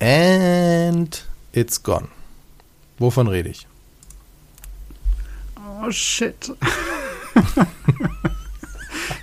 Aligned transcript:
And 0.00 1.22
it's 1.52 1.82
gone. 1.82 2.08
Wovon 2.98 3.28
rede 3.28 3.48
ich? 3.48 3.66
Oh 5.56 5.90
shit. 5.90 6.52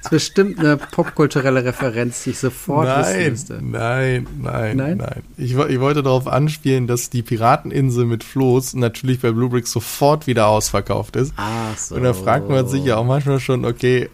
Das 0.04 0.06
ist 0.06 0.10
bestimmt 0.10 0.60
eine 0.60 0.78
popkulturelle 0.78 1.64
Referenz, 1.64 2.24
die 2.24 2.32
ich 2.32 2.40
sofort 2.40 2.88
nein, 2.88 3.06
wissen 3.06 3.30
müsste. 3.30 3.54
Nein, 3.62 4.28
nein, 4.42 4.78
nein, 4.78 4.98
nein. 4.98 5.24
Ich, 5.38 5.56
ich, 5.56 5.80
wollte 5.80 6.04
darauf 6.04 6.28
anspielen, 6.28 6.88
dass 6.88 7.10
die 7.10 7.22
Pirateninsel 7.22 8.06
mit 8.06 8.24
Floß 8.24 8.76
natürlich 8.76 9.22
bei 9.22 9.32
Bluebricks 9.32 9.72
sofort 9.72 10.28
wieder 10.28 10.48
ausverkauft 10.48 11.16
ist. 11.16 11.34
Ach 11.38 11.78
so. 11.78 11.96
Und 11.96 12.04
da 12.04 12.14
fragt 12.14 12.50
man 12.50 12.68
sich 12.68 12.84
ja 12.84 12.98
auch 12.98 13.06
manchmal 13.06 13.40
schon, 13.40 13.66
okay, 13.66 14.10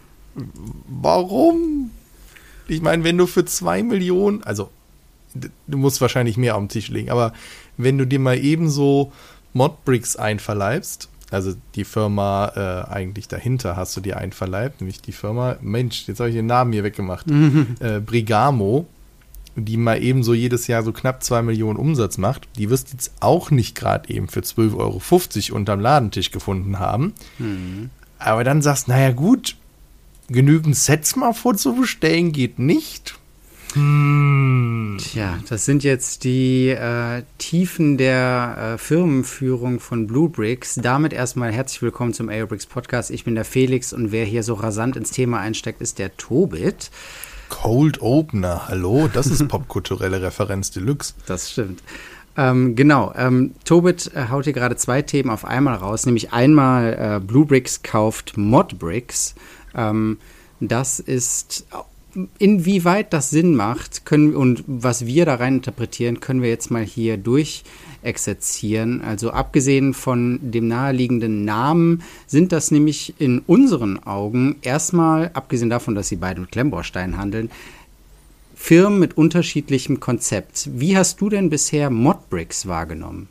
warum? 0.88 1.90
Ich 2.68 2.82
meine, 2.82 3.02
wenn 3.02 3.18
du 3.18 3.26
für 3.26 3.44
zwei 3.44 3.82
Millionen, 3.82 4.44
also 4.44 4.70
du 5.34 5.78
musst 5.78 6.00
wahrscheinlich 6.00 6.36
mehr 6.36 6.56
auf 6.56 6.62
den 6.62 6.68
Tisch 6.68 6.88
legen, 6.88 7.10
aber 7.10 7.32
wenn 7.76 7.98
du 7.98 8.06
dir 8.06 8.18
mal 8.18 8.38
ebenso 8.38 9.12
Modbricks 9.52 10.16
einverleibst, 10.16 11.08
also 11.30 11.54
die 11.74 11.84
Firma 11.84 12.52
äh, 12.88 12.92
eigentlich 12.92 13.28
dahinter 13.28 13.76
hast 13.76 13.96
du 13.96 14.00
dir 14.00 14.16
einverleibt, 14.16 14.80
nämlich 14.80 15.00
die 15.00 15.12
Firma, 15.12 15.56
Mensch, 15.60 16.08
jetzt 16.08 16.18
habe 16.18 16.30
ich 16.30 16.36
den 16.36 16.46
Namen 16.46 16.72
hier 16.72 16.84
weggemacht, 16.84 17.26
mhm. 17.30 17.76
äh, 17.80 18.00
Brigamo, 18.00 18.86
die 19.56 19.76
mal 19.76 20.02
ebenso 20.02 20.34
jedes 20.34 20.66
Jahr 20.66 20.82
so 20.82 20.92
knapp 20.92 21.22
zwei 21.22 21.42
Millionen 21.42 21.78
Umsatz 21.78 22.18
macht, 22.18 22.48
die 22.56 22.70
wirst 22.70 22.88
du 22.88 22.92
jetzt 22.92 23.12
auch 23.20 23.50
nicht 23.50 23.74
gerade 23.74 24.08
eben 24.12 24.28
für 24.28 24.40
12,50 24.40 25.50
Euro 25.52 25.56
unterm 25.56 25.80
Ladentisch 25.80 26.30
gefunden 26.30 26.78
haben. 26.78 27.14
Mhm. 27.38 27.90
Aber 28.18 28.44
dann 28.44 28.62
sagst, 28.62 28.88
naja 28.88 29.12
gut, 29.12 29.56
genügend 30.28 30.76
Sets 30.76 31.16
mal 31.16 31.32
vorzubestellen 31.32 32.32
geht 32.32 32.58
nicht. 32.58 33.18
Hm. 33.74 34.96
Tja, 34.98 35.38
das 35.48 35.64
sind 35.64 35.84
jetzt 35.84 36.24
die 36.24 36.70
äh, 36.70 37.22
Tiefen 37.38 37.96
der 37.98 38.74
äh, 38.74 38.78
Firmenführung 38.78 39.78
von 39.78 40.06
Bluebricks. 40.08 40.74
Damit 40.74 41.12
erstmal 41.12 41.52
herzlich 41.52 41.80
willkommen 41.80 42.12
zum 42.12 42.28
Aerobricks 42.28 42.66
Podcast. 42.66 43.10
Ich 43.10 43.24
bin 43.24 43.36
der 43.36 43.44
Felix 43.44 43.92
und 43.92 44.10
wer 44.10 44.24
hier 44.24 44.42
so 44.42 44.54
rasant 44.54 44.96
ins 44.96 45.12
Thema 45.12 45.38
einsteckt, 45.38 45.80
ist 45.80 45.98
der 46.00 46.16
Tobit. 46.16 46.90
Cold 47.48 48.00
Opener, 48.02 48.68
hallo, 48.68 49.08
das 49.12 49.26
ist 49.26 49.46
popkulturelle 49.48 50.20
Referenz 50.22 50.70
Deluxe. 50.70 51.14
Das 51.26 51.52
stimmt. 51.52 51.82
Ähm, 52.36 52.74
genau, 52.74 53.12
ähm, 53.16 53.54
Tobit 53.64 54.12
äh, 54.14 54.28
haut 54.30 54.44
hier 54.44 54.52
gerade 54.52 54.76
zwei 54.76 55.02
Themen 55.02 55.30
auf 55.30 55.44
einmal 55.44 55.76
raus, 55.76 56.06
nämlich 56.06 56.32
einmal 56.32 56.92
äh, 56.94 57.20
Bluebricks 57.24 57.82
kauft 57.82 58.36
Modbricks. 58.36 59.34
Ähm, 59.74 60.18
das 60.60 61.00
ist 61.00 61.66
inwieweit 62.38 63.12
das 63.12 63.30
Sinn 63.30 63.54
macht 63.54 64.04
können 64.04 64.34
und 64.34 64.64
was 64.66 65.06
wir 65.06 65.24
da 65.24 65.36
rein 65.36 65.56
interpretieren, 65.56 66.20
können 66.20 66.42
wir 66.42 66.48
jetzt 66.48 66.70
mal 66.70 66.84
hier 66.84 67.16
durchexerzieren. 67.16 69.02
Also 69.02 69.30
abgesehen 69.30 69.94
von 69.94 70.38
dem 70.42 70.68
naheliegenden 70.68 71.44
Namen 71.44 72.02
sind 72.26 72.52
das 72.52 72.70
nämlich 72.70 73.14
in 73.18 73.40
unseren 73.40 74.02
Augen 74.04 74.56
erstmal, 74.62 75.30
abgesehen 75.34 75.70
davon, 75.70 75.94
dass 75.94 76.08
sie 76.08 76.16
beide 76.16 76.40
mit 76.40 76.52
Klemmbausteinen 76.52 77.16
handeln, 77.16 77.50
Firmen 78.54 78.98
mit 78.98 79.16
unterschiedlichem 79.16 80.00
Konzept. 80.00 80.68
Wie 80.74 80.96
hast 80.96 81.20
du 81.20 81.30
denn 81.30 81.48
bisher 81.48 81.88
Modbricks 81.88 82.66
wahrgenommen? 82.66 83.28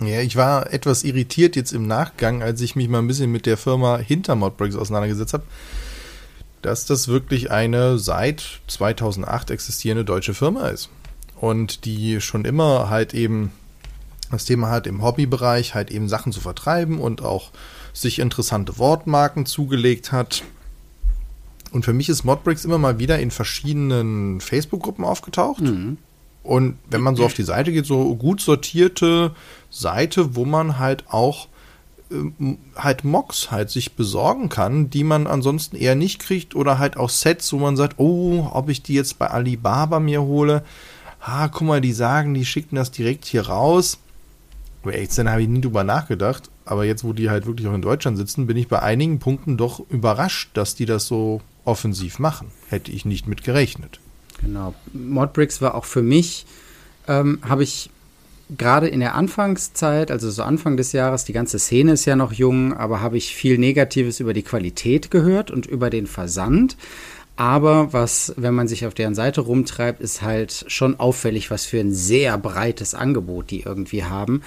Ja, 0.00 0.20
ich 0.20 0.34
war 0.34 0.72
etwas 0.72 1.04
irritiert 1.04 1.54
jetzt 1.54 1.72
im 1.72 1.86
Nachgang, 1.86 2.42
als 2.42 2.60
ich 2.60 2.74
mich 2.74 2.88
mal 2.88 2.98
ein 2.98 3.06
bisschen 3.06 3.30
mit 3.30 3.46
der 3.46 3.56
Firma 3.56 3.98
hinter 3.98 4.34
Modbricks 4.34 4.74
auseinandergesetzt 4.74 5.34
habe 5.34 5.44
dass 6.62 6.86
das 6.86 7.08
wirklich 7.08 7.50
eine 7.50 7.98
seit 7.98 8.60
2008 8.68 9.50
existierende 9.50 10.04
deutsche 10.04 10.34
Firma 10.34 10.68
ist. 10.68 10.88
Und 11.40 11.84
die 11.84 12.20
schon 12.20 12.44
immer 12.44 12.88
halt 12.88 13.14
eben 13.14 13.52
das 14.30 14.44
Thema 14.44 14.70
hat, 14.70 14.86
im 14.86 15.02
Hobbybereich 15.02 15.74
halt 15.74 15.90
eben 15.90 16.08
Sachen 16.08 16.32
zu 16.32 16.40
vertreiben 16.40 17.00
und 17.00 17.22
auch 17.22 17.50
sich 17.92 18.18
interessante 18.18 18.78
Wortmarken 18.78 19.44
zugelegt 19.44 20.12
hat. 20.12 20.42
Und 21.72 21.84
für 21.84 21.92
mich 21.92 22.08
ist 22.08 22.24
Modbricks 22.24 22.64
immer 22.64 22.78
mal 22.78 22.98
wieder 22.98 23.18
in 23.18 23.30
verschiedenen 23.30 24.40
Facebook-Gruppen 24.40 25.04
aufgetaucht. 25.04 25.62
Mhm. 25.62 25.98
Und 26.42 26.78
wenn 26.90 27.00
man 27.00 27.16
so 27.16 27.24
auf 27.24 27.34
die 27.34 27.44
Seite 27.44 27.72
geht, 27.72 27.86
so 27.86 28.14
gut 28.16 28.40
sortierte 28.40 29.32
Seite, 29.70 30.34
wo 30.34 30.44
man 30.44 30.78
halt 30.78 31.04
auch 31.08 31.48
halt 32.76 33.04
Mocks 33.04 33.50
halt 33.50 33.70
sich 33.70 33.94
besorgen 33.94 34.48
kann, 34.48 34.90
die 34.90 35.04
man 35.04 35.26
ansonsten 35.26 35.76
eher 35.76 35.94
nicht 35.94 36.18
kriegt 36.20 36.54
oder 36.54 36.78
halt 36.78 36.96
auch 36.96 37.10
Sets, 37.10 37.52
wo 37.52 37.58
man 37.58 37.76
sagt, 37.76 37.98
oh, 37.98 38.48
ob 38.52 38.68
ich 38.68 38.82
die 38.82 38.94
jetzt 38.94 39.18
bei 39.18 39.28
Alibaba 39.28 40.00
mir 40.00 40.22
hole. 40.22 40.64
Ah, 41.20 41.48
guck 41.48 41.68
mal, 41.68 41.80
die 41.80 41.92
sagen, 41.92 42.34
die 42.34 42.44
schicken 42.44 42.76
das 42.76 42.90
direkt 42.90 43.24
hier 43.24 43.46
raus. 43.46 43.98
Echt, 44.84 45.16
dann 45.16 45.30
habe 45.30 45.42
ich 45.42 45.48
nie 45.48 45.60
drüber 45.60 45.84
nachgedacht. 45.84 46.50
Aber 46.64 46.84
jetzt, 46.84 47.04
wo 47.04 47.12
die 47.12 47.30
halt 47.30 47.46
wirklich 47.46 47.68
auch 47.68 47.74
in 47.74 47.82
Deutschland 47.82 48.16
sitzen, 48.16 48.46
bin 48.46 48.56
ich 48.56 48.68
bei 48.68 48.80
einigen 48.80 49.18
Punkten 49.18 49.56
doch 49.56 49.80
überrascht, 49.90 50.50
dass 50.54 50.74
die 50.74 50.86
das 50.86 51.06
so 51.06 51.40
offensiv 51.64 52.18
machen. 52.18 52.48
Hätte 52.68 52.90
ich 52.90 53.04
nicht 53.04 53.26
mit 53.26 53.44
gerechnet. 53.44 54.00
Genau. 54.40 54.74
Modbricks 54.92 55.62
war 55.62 55.74
auch 55.74 55.84
für 55.84 56.02
mich, 56.02 56.46
ähm, 57.06 57.38
habe 57.42 57.62
ich 57.62 57.90
gerade 58.56 58.88
in 58.88 59.00
der 59.00 59.14
Anfangszeit, 59.14 60.10
also 60.10 60.30
so 60.30 60.42
Anfang 60.42 60.76
des 60.76 60.92
Jahres, 60.92 61.24
die 61.24 61.32
ganze 61.32 61.58
Szene 61.58 61.92
ist 61.92 62.04
ja 62.04 62.16
noch 62.16 62.32
jung, 62.32 62.72
aber 62.72 63.00
habe 63.00 63.16
ich 63.16 63.34
viel 63.34 63.58
Negatives 63.58 64.20
über 64.20 64.34
die 64.34 64.42
Qualität 64.42 65.10
gehört 65.10 65.50
und 65.50 65.66
über 65.66 65.90
den 65.90 66.06
Versand. 66.06 66.76
Aber 67.36 67.92
was, 67.92 68.34
wenn 68.36 68.54
man 68.54 68.68
sich 68.68 68.86
auf 68.86 68.94
deren 68.94 69.14
Seite 69.14 69.40
rumtreibt, 69.40 70.00
ist 70.00 70.22
halt 70.22 70.64
schon 70.68 71.00
auffällig, 71.00 71.50
was 71.50 71.64
für 71.64 71.80
ein 71.80 71.92
sehr 71.92 72.36
breites 72.38 72.94
Angebot 72.94 73.50
die 73.50 73.60
irgendwie 73.60 74.04
haben. 74.04 74.42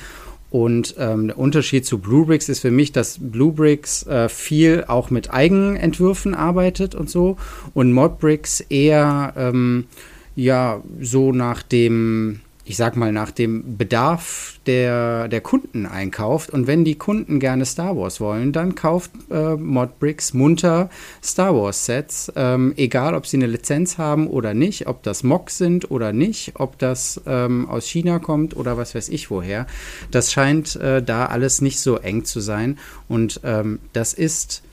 Und 0.51 0.95
ähm, 0.99 1.27
der 1.27 1.37
Unterschied 1.37 1.85
zu 1.85 1.97
Bluebricks 1.97 2.47
ist 2.47 2.59
für 2.59 2.71
mich, 2.71 2.91
dass 2.91 3.17
Bluebricks 3.19 4.05
äh, 4.07 4.29
viel 4.29 4.85
auch 4.87 5.09
mit 5.09 5.33
Eigenentwürfen 5.33 6.33
arbeitet 6.33 6.95
und 6.95 7.09
so 7.09 7.37
und 7.73 7.91
Modbricks 7.91 8.61
eher 8.61 9.33
ähm, 9.35 9.87
ja 10.35 10.81
so 11.01 11.31
nach 11.33 11.63
dem 11.63 12.39
ich 12.67 12.77
sag 12.77 12.95
mal, 12.97 13.11
nach 13.11 13.29
dem 13.29 13.77
Bedarf 13.77 14.59
der, 14.65 15.27
der 15.27 15.41
Kunden 15.41 15.85
einkauft. 15.85 16.49
Und 16.49 16.65
wenn 16.65 16.83
die 16.83 16.95
Kunden 16.95 17.39
gerne 17.39 17.63
Star 17.63 17.95
Wars 17.95 18.19
wollen, 18.19 18.53
dann 18.53 18.73
kauft 18.73 19.11
äh, 19.29 19.55
Modbricks 19.55 20.33
munter 20.33 20.89
Star 21.23 21.55
Wars 21.55 21.85
Sets. 21.85 22.33
Ähm, 22.35 22.73
egal, 22.75 23.13
ob 23.13 23.27
sie 23.27 23.37
eine 23.37 23.45
Lizenz 23.45 23.99
haben 23.99 24.27
oder 24.27 24.55
nicht, 24.55 24.87
ob 24.87 25.03
das 25.03 25.21
Mocks 25.21 25.59
sind 25.59 25.91
oder 25.91 26.11
nicht, 26.11 26.53
ob 26.55 26.79
das 26.79 27.21
ähm, 27.27 27.69
aus 27.69 27.85
China 27.85 28.17
kommt 28.17 28.57
oder 28.57 28.77
was 28.77 28.95
weiß 28.95 29.09
ich 29.09 29.29
woher. 29.29 29.67
Das 30.09 30.33
scheint 30.33 30.75
äh, 30.77 31.03
da 31.03 31.27
alles 31.27 31.61
nicht 31.61 31.79
so 31.79 31.97
eng 31.97 32.25
zu 32.25 32.39
sein. 32.39 32.79
Und 33.07 33.41
ähm, 33.43 33.77
das 33.93 34.13
ist, 34.13 34.63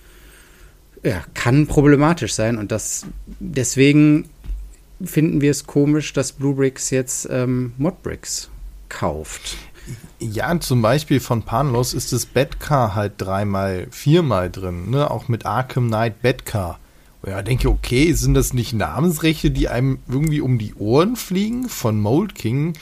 ja, 1.02 1.22
kann 1.34 1.66
problematisch 1.66 2.32
sein. 2.32 2.56
Und 2.56 2.72
das 2.72 3.04
deswegen 3.38 4.30
finden 5.04 5.40
wir 5.40 5.50
es 5.50 5.66
komisch, 5.66 6.12
dass 6.12 6.32
Bluebricks 6.32 6.90
jetzt 6.90 7.28
ähm, 7.30 7.72
Modbricks 7.78 8.50
kauft. 8.88 9.56
Ja, 10.20 10.58
zum 10.60 10.82
Beispiel 10.82 11.18
von 11.18 11.42
Panlos 11.42 11.94
ist 11.94 12.12
das 12.12 12.26
Bedcar 12.26 12.94
halt 12.94 13.14
dreimal, 13.18 13.88
viermal 13.90 14.50
drin, 14.50 14.90
ne? 14.90 15.10
Auch 15.10 15.28
mit 15.28 15.44
Arkham 15.46 15.88
Knight 15.88 16.22
Bedcar. 16.22 16.78
Ja, 17.26 17.42
denke, 17.42 17.68
okay, 17.68 18.12
sind 18.12 18.34
das 18.34 18.52
nicht 18.52 18.72
Namensrechte, 18.72 19.50
die 19.50 19.68
einem 19.68 19.98
irgendwie 20.08 20.40
um 20.40 20.58
die 20.58 20.74
Ohren 20.74 21.16
fliegen? 21.16 21.68
Von 21.68 22.00
Mold 22.00 22.34
King 22.34 22.74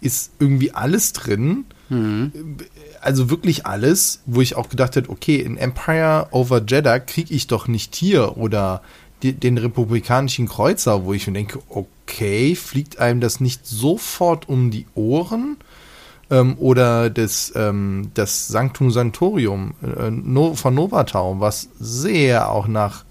ist 0.00 0.32
irgendwie 0.38 0.72
alles 0.72 1.12
drin. 1.12 1.64
Mhm. 1.88 2.58
Also 3.00 3.30
wirklich 3.30 3.66
alles, 3.66 4.22
wo 4.26 4.40
ich 4.40 4.56
auch 4.56 4.68
gedacht 4.68 4.96
hätte, 4.96 5.10
okay, 5.10 5.36
in 5.36 5.56
Empire 5.56 6.28
over 6.30 6.62
Jeddah 6.66 6.98
kriege 6.98 7.32
ich 7.32 7.46
doch 7.46 7.68
nicht 7.68 7.94
hier 7.94 8.36
oder 8.36 8.82
die, 9.22 9.32
den 9.32 9.58
republikanischen 9.58 10.48
Kreuzer, 10.48 11.04
wo 11.04 11.12
ich 11.12 11.26
mir 11.26 11.32
denke, 11.32 11.60
okay, 11.68 12.54
fliegt 12.54 12.98
einem 12.98 13.20
das 13.20 13.40
nicht 13.40 13.66
sofort 13.66 14.48
um 14.48 14.70
die 14.70 14.86
Ohren? 14.94 15.56
Ähm, 16.28 16.56
oder 16.58 17.08
das, 17.08 17.52
ähm, 17.54 18.10
das 18.14 18.48
Sanctum 18.48 18.90
Sanctorium 18.90 19.74
äh, 19.82 20.10
no, 20.10 20.54
von 20.54 20.74
Novatau, 20.74 21.38
was 21.38 21.68
sehr 21.78 22.50
auch 22.50 22.66
nach 22.66 23.04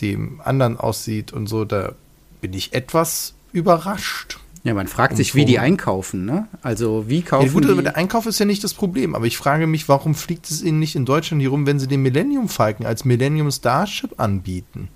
dem 0.00 0.40
anderen 0.42 0.76
aussieht 0.76 1.32
und 1.32 1.48
so, 1.48 1.64
da 1.64 1.92
bin 2.40 2.52
ich 2.52 2.74
etwas 2.74 3.34
überrascht. 3.52 4.38
Ja, 4.64 4.74
man 4.74 4.86
fragt 4.86 5.16
sich, 5.16 5.34
wie 5.34 5.44
die 5.44 5.58
einkaufen, 5.58 6.24
ne? 6.24 6.46
Also 6.62 7.08
wie 7.08 7.22
kaufen 7.22 7.46
ja, 7.46 7.52
gut, 7.52 7.68
die? 7.68 7.82
Der 7.82 7.96
Einkauf 7.96 8.26
ist 8.26 8.38
ja 8.38 8.46
nicht 8.46 8.62
das 8.62 8.74
Problem, 8.74 9.16
aber 9.16 9.26
ich 9.26 9.36
frage 9.36 9.66
mich, 9.66 9.88
warum 9.88 10.14
fliegt 10.14 10.48
es 10.48 10.62
ihnen 10.62 10.78
nicht 10.78 10.94
in 10.94 11.04
Deutschland 11.04 11.40
hier 11.40 11.50
rum, 11.50 11.66
wenn 11.66 11.80
sie 11.80 11.88
den 11.88 12.02
Millennium 12.02 12.48
Falcon 12.48 12.86
als 12.86 13.04
Millennium 13.04 13.50
Starship 13.50 14.20
anbieten? 14.20 14.88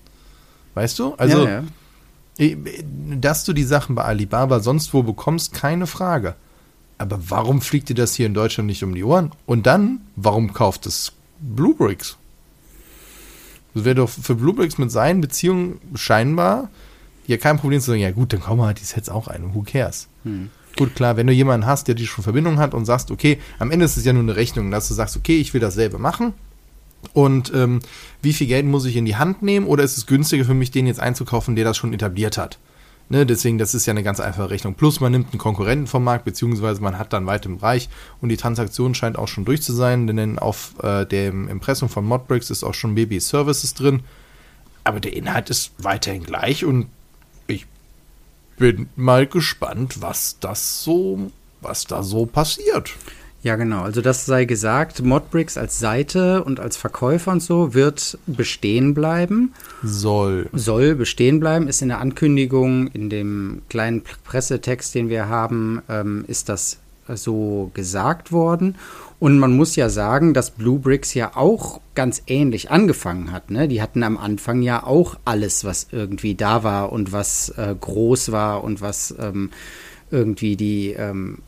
Weißt 0.77 0.99
du? 0.99 1.15
Also, 1.15 1.47
ja, 1.47 1.65
ja. 2.39 2.57
dass 3.21 3.45
du 3.45 3.53
die 3.53 3.65
Sachen 3.65 3.95
bei 3.95 4.05
Alibaba 4.05 4.61
sonst 4.61 4.95
wo 4.95 5.03
bekommst, 5.03 5.53
keine 5.55 5.87
Frage. 5.87 6.37
Aber 6.99 7.19
warum 7.29 7.61
fliegt 7.61 7.89
dir 7.89 7.95
das 7.95 8.15
hier 8.15 8.27
in 8.27 8.35
Deutschland 8.35 8.69
nicht 8.69 8.85
um 8.85 8.95
die 8.95 9.03
Ohren? 9.03 9.33
Und 9.47 9.67
dann, 9.67 10.03
warum 10.17 10.53
kauft 10.53 10.87
es 10.87 11.13
Bluebricks? 11.41 12.17
Das 13.75 13.85
wäre 13.85 13.95
doch 13.97 14.09
für 14.09 14.35
Bluebricks 14.35 14.79
mit 14.79 14.91
seinen 14.91 15.21
Beziehungen 15.21 15.81
scheinbar 15.95 16.69
ja 17.27 17.37
kein 17.37 17.59
Problem 17.59 17.81
zu 17.81 17.91
sagen, 17.91 18.01
ja 18.01 18.11
gut, 18.11 18.33
dann 18.33 18.41
kommen 18.41 18.61
wir 18.61 18.67
halt 18.67 18.81
die 18.81 18.85
Sets 18.85 19.09
auch 19.09 19.29
ein, 19.29 19.55
who 19.55 19.63
cares? 19.63 20.09
Hm. 20.25 20.51
Gut, 20.77 20.95
klar, 20.95 21.17
wenn 21.17 21.27
du 21.27 21.33
jemanden 21.33 21.67
hast, 21.67 21.89
der 21.89 21.95
die 21.95 22.07
schon 22.07 22.23
Verbindung 22.23 22.59
hat 22.59 22.75
und 22.75 22.85
sagst, 22.85 23.11
okay, 23.11 23.39
am 23.59 23.71
Ende 23.71 23.87
ist 23.87 23.97
es 23.97 24.05
ja 24.05 24.13
nur 24.13 24.23
eine 24.23 24.37
Rechnung, 24.37 24.71
dass 24.71 24.89
du 24.89 24.95
sagst, 24.95 25.17
okay, 25.17 25.39
ich 25.39 25.55
will 25.55 25.61
dasselbe 25.61 25.99
machen. 25.99 26.35
Und 27.13 27.53
ähm, 27.55 27.81
wie 28.23 28.33
viel 28.33 28.47
Geld 28.47 28.67
muss 28.67 28.85
ich 28.85 28.97
in 28.97 29.05
die 29.05 29.17
Hand 29.17 29.43
nehmen? 29.43 29.67
Oder 29.67 29.85
ist 29.85 29.97
es 29.97 30.07
günstiger 30.07 30.45
für 30.45 30.55
mich, 30.55 30.71
den 30.71 30.87
jetzt 30.87 31.01
einzukaufen, 31.01 31.57
der 31.57 31.65
das 31.65 31.77
schon 31.77 31.93
etabliert 31.93 32.39
hat? 32.39 32.59
Ne, 33.09 33.25
deswegen, 33.25 33.57
das 33.57 33.73
ist 33.73 33.87
ja 33.87 33.93
eine 33.93 34.03
ganz 34.03 34.19
einfache 34.19 34.51
Rechnung. 34.51 34.75
Plus, 34.75 34.99
man 34.99 35.13
nimmt 35.13 35.31
einen 35.31 35.39
Konkurrenten 35.39 35.87
vom 35.87 36.03
Markt, 36.03 36.25
beziehungsweise 36.25 36.83
man 36.83 36.99
hat 36.99 37.13
dann 37.13 37.27
weit 37.27 37.47
im 37.47 37.59
Bereich 37.59 37.89
und 38.21 38.31
die 38.31 38.37
Transaktion 38.37 38.97
scheint 38.97 39.17
auch 39.17 39.29
schon 39.29 39.45
durch 39.45 39.63
zu 39.63 39.73
sein, 39.73 40.09
denn 40.09 40.41
auf 40.41 40.75
äh, 40.83 41.07
dem 41.07 41.47
Impressum 41.49 41.89
von 41.89 42.05
Modbricks 42.05 42.51
ist 42.51 42.65
auch 42.65 42.75
schon 42.75 42.97
BB 42.97 43.21
Services 43.21 43.75
drin. 43.75 44.03
Aber 44.83 44.99
der 44.99 45.13
Inhalt 45.13 45.51
ist 45.51 45.73
weiterhin 45.79 46.25
gleich 46.25 46.65
und 46.65 46.89
ich 47.47 47.67
bin 48.57 48.89
mal 48.97 49.29
gespannt, 49.29 50.03
was 50.03 50.39
das 50.41 50.83
so, 50.83 51.31
was 51.61 51.85
da 51.85 52.03
so 52.03 52.27
passiert. 52.27 52.91
Ja, 53.47 53.55
genau. 53.55 53.83
Also 53.83 54.01
das 54.01 54.27
sei 54.27 54.45
gesagt, 54.45 55.05
Modbricks 55.05 55.57
als 55.57 55.79
Seite 55.79 56.43
und 56.43 56.59
als 56.59 56.77
Verkäufer 56.77 57.31
und 57.31 57.41
so 57.41 57.75
wird 57.75 58.19
bestehen 58.27 58.93
bleiben. 58.93 59.55
Soll. 59.85 60.49
Soll 60.53 60.97
bestehen 60.97 61.39
bleiben, 61.39 61.69
ist 61.69 61.81
in 61.81 61.87
der 61.87 62.01
Ankündigung, 62.01 62.89
in 62.89 63.09
dem 63.09 63.63
kleinen 63.69 64.03
Pressetext, 64.25 64.97
den 64.97 65.11
wir 65.11 65.29
haben, 65.29 65.81
ähm, 65.89 66.25
ist 66.27 66.49
das 66.49 66.79
so 67.07 67.71
gesagt 67.73 68.33
worden. 68.33 68.75
Und 69.21 69.39
man 69.39 69.53
muss 69.53 69.77
ja 69.77 69.91
sagen, 69.91 70.35
dass 70.35 70.51
Bluebricks 70.51 71.15
ja 71.15 71.37
auch 71.37 71.81
ganz 71.95 72.25
ähnlich 72.27 72.73
angefangen 72.73 73.31
hat. 73.31 73.53
Ne? 73.53 73.69
Die 73.69 73.81
hatten 73.81 74.03
am 74.03 74.19
Anfang 74.19 74.61
ja 74.61 74.83
auch 74.83 75.21
alles, 75.25 75.65
was 75.65 75.87
irgendwie 75.93 76.35
da 76.35 76.65
war 76.65 76.91
und 76.91 77.13
was 77.13 77.51
äh, 77.51 77.77
groß 77.81 78.33
war 78.33 78.65
und 78.65 78.81
was 78.81 79.15
ähm, 79.21 79.51
irgendwie 80.11 80.57
die 80.57 80.95
ähm, 80.95 81.39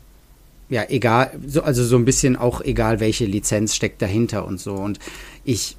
ja, 0.69 0.83
egal, 0.87 1.31
so, 1.45 1.63
also 1.63 1.83
so 1.83 1.97
ein 1.97 2.05
bisschen 2.05 2.35
auch 2.35 2.61
egal, 2.61 2.99
welche 2.99 3.25
Lizenz 3.25 3.75
steckt 3.75 4.01
dahinter 4.01 4.45
und 4.45 4.59
so. 4.59 4.75
Und 4.75 4.99
ich, 5.43 5.77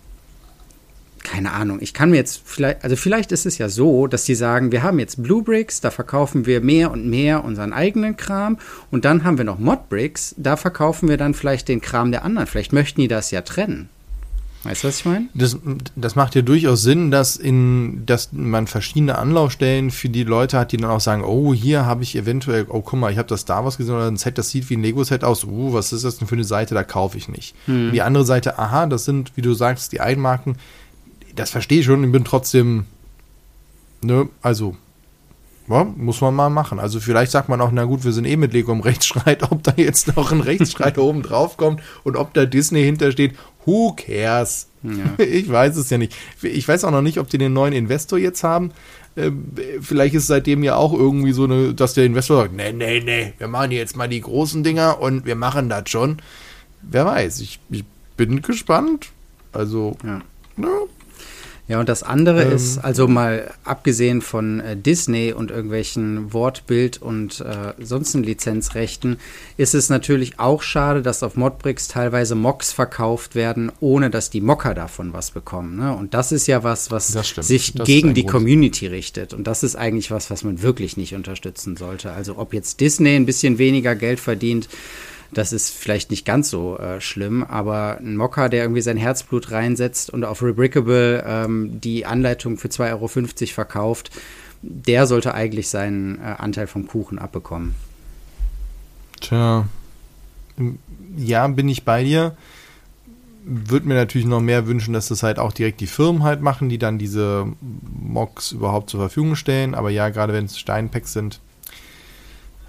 keine 1.22 1.52
Ahnung, 1.52 1.78
ich 1.81 1.94
kann 1.94 2.10
mir 2.10 2.16
jetzt 2.16 2.42
vielleicht, 2.44 2.82
also 2.82 2.96
vielleicht 2.96 3.31
ist 3.31 3.46
es 3.46 3.58
ja 3.58 3.69
so, 3.69 4.06
dass 4.06 4.25
die 4.25 4.34
sagen, 4.34 4.72
wir 4.72 4.82
haben 4.82 4.98
jetzt 4.98 5.22
Bluebricks, 5.22 5.81
da 5.81 5.90
verkaufen 5.90 6.44
wir 6.46 6.60
mehr 6.60 6.90
und 6.90 7.08
mehr 7.08 7.44
unseren 7.44 7.72
eigenen 7.72 8.16
Kram 8.16 8.58
und 8.90 9.04
dann 9.04 9.22
haben 9.22 9.38
wir 9.38 9.44
noch 9.44 9.58
Modbricks, 9.58 10.34
da 10.38 10.56
verkaufen 10.56 11.08
wir 11.08 11.16
dann 11.16 11.34
vielleicht 11.34 11.69
den 11.69 11.81
Kram 11.81 12.10
der 12.10 12.25
anderen. 12.25 12.48
Vielleicht 12.48 12.72
möchten 12.72 13.00
die 13.00 13.08
das 13.08 13.31
ja 13.31 13.42
trennen. 13.42 13.88
Weißt 14.62 14.84
du, 14.84 14.88
was 14.88 14.98
ich 14.98 15.04
meine? 15.06 15.28
Das, 15.32 15.56
das 15.96 16.16
macht 16.16 16.34
ja 16.34 16.42
durchaus 16.42 16.82
Sinn, 16.82 17.10
dass, 17.10 17.36
in, 17.36 18.04
dass 18.04 18.30
man 18.32 18.66
verschiedene 18.66 19.16
Anlaufstellen 19.16 19.90
für 19.90 20.10
die 20.10 20.24
Leute 20.24 20.58
hat, 20.58 20.72
die 20.72 20.76
dann 20.76 20.90
auch 20.90 21.00
sagen, 21.00 21.24
oh, 21.24 21.54
hier 21.54 21.86
habe 21.86 22.02
ich 22.02 22.14
eventuell, 22.14 22.66
oh, 22.68 22.82
guck 22.82 23.00
mal, 23.00 23.10
ich 23.10 23.16
habe 23.16 23.28
das 23.28 23.40
Star 23.40 23.64
Wars 23.64 23.78
gesehen 23.78 23.94
oder 23.94 24.08
ein 24.08 24.18
Set, 24.18 24.36
das 24.36 24.50
sieht 24.50 24.68
wie 24.68 24.76
ein 24.76 24.82
Lego-Set 24.82 25.24
aus. 25.24 25.44
Uh, 25.44 25.72
was 25.72 25.94
ist 25.94 26.04
das 26.04 26.18
denn 26.18 26.28
für 26.28 26.34
eine 26.34 26.44
Seite, 26.44 26.74
da 26.74 26.84
kaufe 26.84 27.16
ich 27.16 27.28
nicht. 27.28 27.54
Hm. 27.64 27.92
Die 27.92 28.02
andere 28.02 28.26
Seite, 28.26 28.58
aha, 28.58 28.84
das 28.84 29.06
sind, 29.06 29.34
wie 29.36 29.42
du 29.42 29.54
sagst, 29.54 29.92
die 29.92 30.02
Eigenmarken. 30.02 30.56
Das 31.34 31.50
verstehe 31.50 31.80
ich 31.80 31.86
schon 31.86 32.04
und 32.04 32.12
bin 32.12 32.24
trotzdem, 32.24 32.84
ne, 34.02 34.28
also 34.42 34.76
ja, 35.70 35.84
muss 35.84 36.20
man 36.20 36.34
mal 36.34 36.50
machen. 36.50 36.78
Also 36.78 37.00
vielleicht 37.00 37.31
sagt 37.32 37.49
man 37.49 37.61
auch, 37.61 37.70
na 37.70 37.84
gut, 37.84 38.05
wir 38.05 38.12
sind 38.12 38.25
eh 38.25 38.37
mit 38.37 38.52
Lego 38.52 38.72
im 38.72 38.81
Rechtsstreit, 38.81 39.43
ob 39.50 39.62
da 39.62 39.72
jetzt 39.76 40.17
noch 40.17 40.32
ein 40.32 40.40
Rechtsstreit 40.40 40.99
oben 40.99 41.22
drauf 41.22 41.56
kommt 41.56 41.81
und 42.05 42.17
ob 42.17 42.34
da 42.34 42.44
Disney 42.44 42.82
hintersteht. 42.82 43.34
Who 43.64 43.94
cares? 43.96 44.69
Ja. 44.82 44.90
Ich 45.25 45.50
weiß 45.50 45.76
es 45.76 45.90
ja 45.90 45.99
nicht. 45.99 46.14
Ich 46.43 46.67
weiß 46.67 46.84
auch 46.84 46.90
noch 46.90 47.02
nicht, 47.02 47.19
ob 47.19 47.28
die 47.28 47.38
den 47.38 47.52
neuen 47.52 47.72
Investor 47.72 48.19
jetzt 48.19 48.43
haben. 48.43 48.72
Ähm, 49.17 49.44
vielleicht 49.81 50.14
ist 50.14 50.26
seitdem 50.26 50.62
ja 50.62 50.76
auch 50.76 50.93
irgendwie 50.93 51.32
so 51.32 51.44
eine, 51.44 51.75
dass 51.75 51.94
der 51.94 52.05
Investor 52.05 52.43
sagt, 52.43 52.55
nee, 52.55 52.73
nee, 52.73 53.00
nee, 53.00 53.34
wir 53.38 53.49
machen 53.49 53.73
jetzt 53.73 53.96
mal 53.96 54.08
die 54.08 54.20
großen 54.20 54.62
Dinger 54.62 55.00
und 55.00 55.26
wir 55.26 55.37
machen 55.37 55.69
das 55.69 55.88
schon. 55.90 56.19
Wer 56.82 57.05
weiß, 57.05 57.40
ich, 57.40 57.61
ich 57.70 57.84
bin 58.16 58.40
gespannt. 58.43 59.11
Also, 59.52 59.96
ja. 60.05 60.20
Ne? 60.56 60.69
Ja, 61.70 61.78
und 61.78 61.88
das 61.88 62.02
andere 62.02 62.43
ähm, 62.43 62.52
ist, 62.52 62.78
also 62.78 63.06
mal 63.06 63.49
abgesehen 63.62 64.22
von 64.22 64.58
äh, 64.58 64.76
Disney 64.76 65.32
und 65.32 65.52
irgendwelchen 65.52 66.32
Wortbild- 66.32 67.00
und 67.00 67.40
äh, 67.43 67.75
sonstigen 67.81 68.25
Lizenzrechten, 68.25 69.19
ist 69.56 69.76
es 69.76 69.88
natürlich 69.88 70.40
auch 70.40 70.62
schade, 70.62 71.00
dass 71.00 71.22
auf 71.22 71.37
Modbricks 71.37 71.87
teilweise 71.87 72.34
Mocks 72.34 72.72
verkauft 72.72 73.37
werden, 73.37 73.70
ohne 73.78 74.11
dass 74.11 74.31
die 74.31 74.40
Mocker 74.40 74.75
davon 74.75 75.12
was 75.12 75.31
bekommen. 75.31 75.76
Ne? 75.76 75.94
Und 75.94 76.12
das 76.12 76.32
ist 76.32 76.49
ja 76.49 76.64
was, 76.64 76.90
was 76.90 77.06
sich 77.06 77.73
das 77.73 77.87
gegen 77.87 78.14
die 78.14 78.26
Community 78.26 78.88
richtet. 78.88 79.32
Und 79.32 79.46
das 79.46 79.62
ist 79.62 79.76
eigentlich 79.76 80.11
was, 80.11 80.28
was 80.28 80.43
man 80.43 80.62
wirklich 80.62 80.96
nicht 80.96 81.14
unterstützen 81.14 81.76
sollte. 81.76 82.11
Also 82.11 82.37
ob 82.37 82.52
jetzt 82.52 82.81
Disney 82.81 83.14
ein 83.14 83.26
bisschen 83.26 83.58
weniger 83.58 83.94
Geld 83.94 84.19
verdient, 84.19 84.69
das 85.32 85.52
ist 85.52 85.70
vielleicht 85.70 86.10
nicht 86.10 86.24
ganz 86.24 86.50
so 86.50 86.78
äh, 86.78 87.00
schlimm, 87.00 87.44
aber 87.44 87.98
ein 88.00 88.16
Mocker, 88.16 88.48
der 88.48 88.62
irgendwie 88.62 88.80
sein 88.80 88.96
Herzblut 88.96 89.50
reinsetzt 89.50 90.10
und 90.10 90.24
auf 90.24 90.42
Rebrickable 90.42 91.24
ähm, 91.26 91.80
die 91.80 92.06
Anleitung 92.06 92.56
für 92.56 92.68
2,50 92.68 92.90
Euro 92.92 93.08
verkauft, 93.54 94.10
der 94.62 95.06
sollte 95.06 95.34
eigentlich 95.34 95.68
seinen 95.68 96.18
äh, 96.18 96.34
Anteil 96.38 96.66
vom 96.66 96.86
Kuchen 96.86 97.18
abbekommen. 97.18 97.74
Tja, 99.20 99.66
ja, 101.16 101.46
bin 101.48 101.68
ich 101.68 101.84
bei 101.84 102.04
dir. 102.04 102.36
Würde 103.44 103.88
mir 103.88 103.94
natürlich 103.94 104.26
noch 104.26 104.40
mehr 104.40 104.66
wünschen, 104.66 104.92
dass 104.92 105.08
das 105.08 105.22
halt 105.22 105.38
auch 105.38 105.52
direkt 105.52 105.80
die 105.80 105.86
Firmen 105.86 106.24
halt 106.24 106.42
machen, 106.42 106.68
die 106.68 106.78
dann 106.78 106.98
diese 106.98 107.46
Mocks 107.60 108.52
überhaupt 108.52 108.90
zur 108.90 109.00
Verfügung 109.00 109.34
stellen. 109.34 109.74
Aber 109.74 109.90
ja, 109.90 110.10
gerade 110.10 110.32
wenn 110.32 110.44
es 110.44 110.58
Steinpacks 110.58 111.14
sind, 111.14 111.40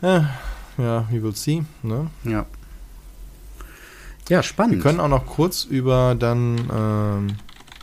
äh, 0.02 0.22
ja, 0.82 1.08
we 1.12 1.22
will 1.22 1.36
see. 1.36 1.64
Ne? 1.84 2.10
Ja. 2.24 2.46
Ja, 4.30 4.44
spannend. 4.44 4.78
Wir 4.78 4.82
können 4.82 5.00
auch 5.00 5.10
noch 5.10 5.26
kurz 5.26 5.66
über 5.66 6.16
dann, 6.16 6.70
ähm, 6.74 7.28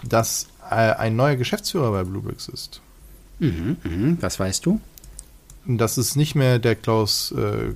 dass 0.03 0.49
äh, 0.71 0.75
ein 0.75 1.17
neuer 1.17 1.37
Geschäftsführer 1.37 1.91
bei 1.91 2.05
Bluebricks 2.05 2.49
ist. 2.49 2.81
Mhm, 3.39 3.77
mhm. 3.85 4.19
Was 4.21 4.41
weißt 4.41 4.65
du? 4.65 4.81
Das 5.67 5.99
ist 5.99 6.17
nicht 6.17 6.35
mehr 6.35 6.59
der 6.59 6.77
Klaus 6.77 7.33
äh, 7.33 7.75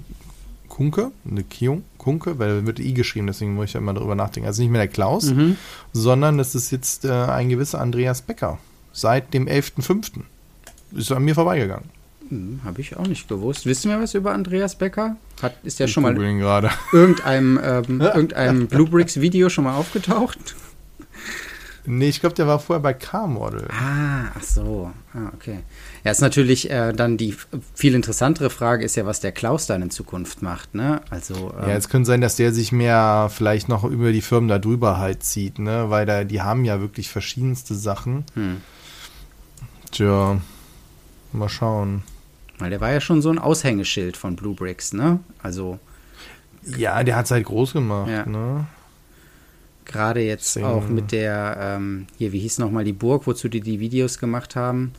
Kunke, 0.68 1.12
eine 1.30 1.42
Kion, 1.44 1.84
Kunke, 1.98 2.38
weil 2.38 2.48
er 2.48 2.66
wird 2.66 2.80
I 2.80 2.94
geschrieben, 2.94 3.26
deswegen 3.26 3.54
muss 3.54 3.66
ich 3.66 3.72
ja 3.74 3.80
immer 3.80 3.92
darüber 3.92 4.14
nachdenken. 4.14 4.46
Also 4.46 4.62
nicht 4.62 4.70
mehr 4.70 4.80
der 4.80 4.88
Klaus, 4.88 5.30
mhm. 5.30 5.58
sondern 5.92 6.38
das 6.38 6.54
ist 6.54 6.70
jetzt 6.70 7.04
äh, 7.04 7.10
ein 7.10 7.50
gewisser 7.50 7.80
Andreas 7.80 8.22
Becker. 8.22 8.58
Seit 8.94 9.34
dem 9.34 9.46
11.05. 9.46 10.22
Ist 10.92 11.12
an 11.12 11.24
mir 11.24 11.34
vorbeigegangen. 11.34 11.90
Hm, 12.32 12.60
Habe 12.64 12.80
ich 12.80 12.96
auch 12.96 13.06
nicht 13.06 13.28
gewusst. 13.28 13.66
Wissen 13.66 13.90
wir 13.90 14.00
was 14.00 14.14
über 14.14 14.32
Andreas 14.32 14.76
Becker? 14.76 15.16
Hat, 15.42 15.54
ist 15.64 15.78
der 15.78 15.86
ich 15.86 15.92
schon 15.92 16.02
mal 16.02 16.16
in 16.16 16.40
irgendeinem, 16.92 17.60
ähm, 17.62 18.00
irgendeinem 18.00 18.66
Bluebricks-Video 18.68 19.50
schon 19.50 19.64
mal 19.64 19.74
aufgetaucht? 19.76 20.38
Nee, 21.84 22.08
ich 22.08 22.20
glaube, 22.20 22.34
der 22.34 22.46
war 22.46 22.58
vorher 22.58 22.80
bei 22.80 22.94
K-Model. 22.94 23.68
Ah, 23.70 24.30
ach 24.34 24.42
so. 24.42 24.90
Ah, 25.12 25.30
okay. 25.34 25.58
Ja, 26.04 26.10
ist 26.10 26.22
natürlich 26.22 26.70
äh, 26.70 26.94
dann 26.94 27.18
die 27.18 27.36
viel 27.74 27.94
interessantere 27.94 28.48
Frage 28.48 28.82
ist 28.86 28.96
ja, 28.96 29.04
was 29.04 29.20
der 29.20 29.32
Klaus 29.32 29.66
dann 29.66 29.82
in 29.82 29.90
Zukunft 29.90 30.40
macht, 30.40 30.74
ne? 30.74 31.02
Also. 31.10 31.52
Ähm, 31.60 31.68
ja, 31.68 31.76
es 31.76 31.90
könnte 31.90 32.06
sein, 32.06 32.22
dass 32.22 32.36
der 32.36 32.54
sich 32.54 32.72
mehr 32.72 33.30
vielleicht 33.30 33.68
noch 33.68 33.84
über 33.84 34.10
die 34.10 34.22
Firmen 34.22 34.48
da 34.48 34.58
drüber 34.58 34.96
halt 34.96 35.22
zieht, 35.22 35.58
ne? 35.58 35.90
Weil 35.90 36.06
da, 36.06 36.24
die 36.24 36.40
haben 36.40 36.64
ja 36.64 36.80
wirklich 36.80 37.10
verschiedenste 37.10 37.74
Sachen. 37.74 38.24
Hm. 38.32 38.62
Tja, 39.90 40.40
mal 41.32 41.48
schauen. 41.50 42.04
Weil 42.62 42.70
der 42.70 42.80
war 42.80 42.92
ja 42.92 43.00
schon 43.00 43.22
so 43.22 43.28
ein 43.28 43.40
Aushängeschild 43.40 44.16
von 44.16 44.36
Blue 44.36 44.54
Bricks, 44.54 44.92
ne? 44.92 45.18
Also. 45.42 45.80
Ja, 46.64 47.02
der 47.02 47.16
hat 47.16 47.24
es 47.24 47.32
halt 47.32 47.44
groß 47.44 47.72
gemacht, 47.72 48.08
ja. 48.08 48.24
ne? 48.24 48.66
Gerade 49.84 50.20
jetzt 50.20 50.54
Deswegen. 50.54 50.66
auch 50.68 50.88
mit 50.88 51.10
der, 51.10 51.56
ähm, 51.60 52.06
hier, 52.18 52.30
wie 52.30 52.38
hieß 52.38 52.58
nochmal 52.58 52.84
die 52.84 52.92
Burg, 52.92 53.26
wozu 53.26 53.48
die 53.48 53.60
die 53.60 53.80
Videos 53.80 54.18
gemacht 54.18 54.54
haben. 54.54 54.92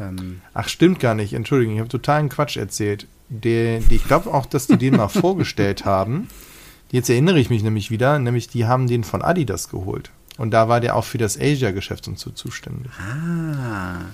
Ähm, 0.00 0.40
Ach, 0.54 0.66
stimmt 0.66 0.98
gar 0.98 1.14
nicht. 1.14 1.34
Entschuldigung, 1.34 1.74
ich 1.74 1.80
habe 1.80 1.90
totalen 1.90 2.30
Quatsch 2.30 2.56
erzählt. 2.56 3.06
Die, 3.28 3.82
ich 3.90 4.04
glaube 4.04 4.32
auch, 4.32 4.46
dass 4.46 4.66
die 4.66 4.78
den 4.78 4.96
mal 4.96 5.08
vorgestellt 5.08 5.84
haben. 5.84 6.28
Jetzt 6.90 7.10
erinnere 7.10 7.38
ich 7.38 7.50
mich 7.50 7.62
nämlich 7.62 7.90
wieder, 7.90 8.18
nämlich 8.18 8.48
die 8.48 8.64
haben 8.64 8.86
den 8.86 9.04
von 9.04 9.20
Adidas 9.20 9.68
geholt. 9.68 10.10
Und 10.38 10.52
da 10.52 10.70
war 10.70 10.80
der 10.80 10.96
auch 10.96 11.04
für 11.04 11.18
das 11.18 11.38
Asia-Geschäft 11.38 12.08
und 12.08 12.18
so 12.18 12.30
zuständig. 12.30 12.90
Ah. 12.98 14.06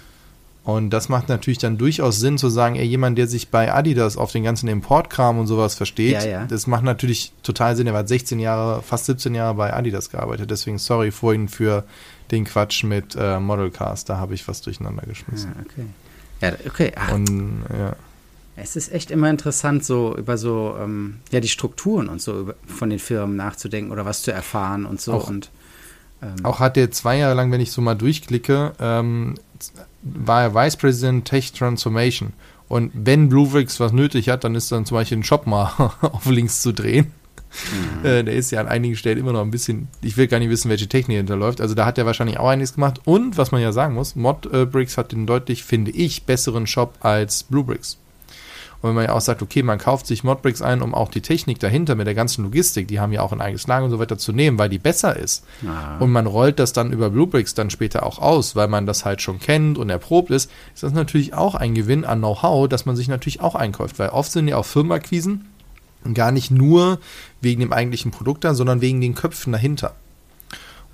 Und 0.64 0.90
das 0.90 1.10
macht 1.10 1.28
natürlich 1.28 1.58
dann 1.58 1.76
durchaus 1.76 2.20
Sinn 2.20 2.38
zu 2.38 2.48
sagen, 2.48 2.76
ey, 2.76 2.86
jemand, 2.86 3.18
der 3.18 3.26
sich 3.26 3.50
bei 3.50 3.72
Adidas 3.72 4.16
auf 4.16 4.32
den 4.32 4.44
ganzen 4.44 4.66
Importkram 4.68 5.38
und 5.38 5.46
sowas 5.46 5.74
versteht, 5.74 6.14
ja, 6.14 6.26
ja. 6.26 6.44
das 6.46 6.66
macht 6.66 6.84
natürlich 6.84 7.32
total 7.42 7.76
Sinn. 7.76 7.86
Er 7.86 7.92
hat 7.92 8.08
16 8.08 8.40
Jahre, 8.40 8.80
fast 8.80 9.04
17 9.04 9.34
Jahre 9.34 9.54
bei 9.54 9.74
Adidas 9.74 10.08
gearbeitet. 10.08 10.50
Deswegen 10.50 10.78
sorry 10.78 11.10
vorhin 11.10 11.48
für 11.48 11.84
den 12.30 12.44
Quatsch 12.44 12.82
mit 12.82 13.14
äh, 13.14 13.38
Modelcast. 13.38 14.08
Da 14.08 14.16
habe 14.16 14.32
ich 14.32 14.48
was 14.48 14.62
durcheinander 14.62 15.02
geschmissen. 15.06 15.52
Ja, 15.54 15.62
okay. 15.62 15.86
Ja, 16.40 16.52
okay. 16.66 16.92
Ach. 16.96 17.12
Und, 17.12 17.64
ja. 17.70 17.94
Es 18.56 18.76
ist 18.76 18.92
echt 18.92 19.10
immer 19.10 19.28
interessant, 19.28 19.84
so 19.84 20.16
über 20.16 20.38
so, 20.38 20.76
ähm, 20.80 21.16
ja, 21.30 21.40
die 21.40 21.48
Strukturen 21.48 22.08
und 22.08 22.22
so 22.22 22.40
über, 22.40 22.54
von 22.66 22.88
den 22.88 23.00
Firmen 23.00 23.36
nachzudenken 23.36 23.92
oder 23.92 24.06
was 24.06 24.22
zu 24.22 24.32
erfahren 24.32 24.86
und 24.86 25.00
so. 25.00 25.12
Auch, 25.12 25.28
und, 25.28 25.50
ähm, 26.22 26.44
auch 26.44 26.60
hat 26.60 26.76
der 26.76 26.90
zwei 26.90 27.18
Jahre 27.18 27.34
lang, 27.34 27.50
wenn 27.50 27.60
ich 27.60 27.72
so 27.72 27.82
mal 27.82 27.96
durchklicke, 27.96 28.72
ähm, 28.78 29.34
war 30.02 30.42
er 30.42 30.54
Vice 30.54 30.76
President 30.76 31.24
Tech 31.24 31.52
Transformation. 31.52 32.32
Und 32.68 32.90
wenn 32.94 33.28
Bluebricks 33.28 33.78
was 33.80 33.92
nötig 33.92 34.28
hat, 34.28 34.44
dann 34.44 34.54
ist 34.54 34.72
dann 34.72 34.86
zum 34.86 34.96
Beispiel 34.96 35.18
ein 35.18 35.24
Shop 35.24 35.46
mal 35.46 35.72
auf 36.00 36.26
links 36.26 36.62
zu 36.62 36.72
drehen. 36.72 37.06
Mhm. 37.06 38.04
Äh, 38.04 38.22
der 38.22 38.34
ist 38.34 38.50
ja 38.50 38.60
an 38.60 38.68
einigen 38.68 38.96
Stellen 38.96 39.16
immer 39.16 39.32
noch 39.32 39.40
ein 39.40 39.50
bisschen, 39.50 39.88
ich 40.02 40.18
will 40.18 40.26
gar 40.26 40.38
nicht 40.38 40.50
wissen, 40.50 40.68
welche 40.68 40.88
Technik 40.88 41.16
hinterläuft. 41.16 41.62
Also 41.62 41.74
da 41.74 41.86
hat 41.86 41.96
er 41.96 42.04
wahrscheinlich 42.04 42.38
auch 42.38 42.48
einiges 42.48 42.74
gemacht. 42.74 43.00
Und 43.04 43.38
was 43.38 43.50
man 43.50 43.62
ja 43.62 43.72
sagen 43.72 43.94
muss, 43.94 44.14
Modbricks 44.14 44.98
hat 44.98 45.12
den 45.12 45.26
deutlich, 45.26 45.64
finde 45.64 45.90
ich, 45.90 46.24
besseren 46.24 46.66
Shop 46.66 46.94
als 47.00 47.44
Bluebricks. 47.44 47.96
Und 48.84 48.90
wenn 48.90 48.96
man 48.96 49.04
ja 49.06 49.12
auch 49.14 49.22
sagt, 49.22 49.40
okay, 49.40 49.62
man 49.62 49.78
kauft 49.78 50.06
sich 50.06 50.24
Modbricks 50.24 50.60
ein, 50.60 50.82
um 50.82 50.94
auch 50.94 51.08
die 51.08 51.22
Technik 51.22 51.58
dahinter 51.58 51.94
mit 51.94 52.06
der 52.06 52.14
ganzen 52.14 52.44
Logistik, 52.44 52.86
die 52.86 53.00
haben 53.00 53.12
ja 53.12 53.22
auch 53.22 53.32
ein 53.32 53.40
eigenes 53.40 53.66
Lager 53.66 53.86
und 53.86 53.90
so 53.90 53.98
weiter 53.98 54.18
zu 54.18 54.30
nehmen, 54.30 54.58
weil 54.58 54.68
die 54.68 54.78
besser 54.78 55.16
ist. 55.16 55.42
Ah. 55.66 55.96
Und 56.00 56.12
man 56.12 56.26
rollt 56.26 56.58
das 56.58 56.74
dann 56.74 56.92
über 56.92 57.08
Bluebricks 57.08 57.54
dann 57.54 57.70
später 57.70 58.04
auch 58.04 58.18
aus, 58.18 58.56
weil 58.56 58.68
man 58.68 58.84
das 58.84 59.06
halt 59.06 59.22
schon 59.22 59.40
kennt 59.40 59.78
und 59.78 59.88
erprobt 59.88 60.30
ist, 60.30 60.50
ist 60.74 60.82
das 60.82 60.92
natürlich 60.92 61.32
auch 61.32 61.54
ein 61.54 61.74
Gewinn 61.74 62.04
an 62.04 62.18
Know-how, 62.18 62.68
dass 62.68 62.84
man 62.84 62.94
sich 62.94 63.08
natürlich 63.08 63.40
auch 63.40 63.54
einkauft. 63.54 63.98
Weil 63.98 64.10
oft 64.10 64.30
sind 64.30 64.48
ja 64.48 64.58
auch 64.58 64.66
Firmenakquisen 64.66 65.46
gar 66.12 66.30
nicht 66.30 66.50
nur 66.50 66.98
wegen 67.40 67.60
dem 67.60 67.72
eigentlichen 67.72 68.10
Produkt 68.10 68.44
da, 68.44 68.52
sondern 68.52 68.82
wegen 68.82 69.00
den 69.00 69.14
Köpfen 69.14 69.54
dahinter. 69.54 69.94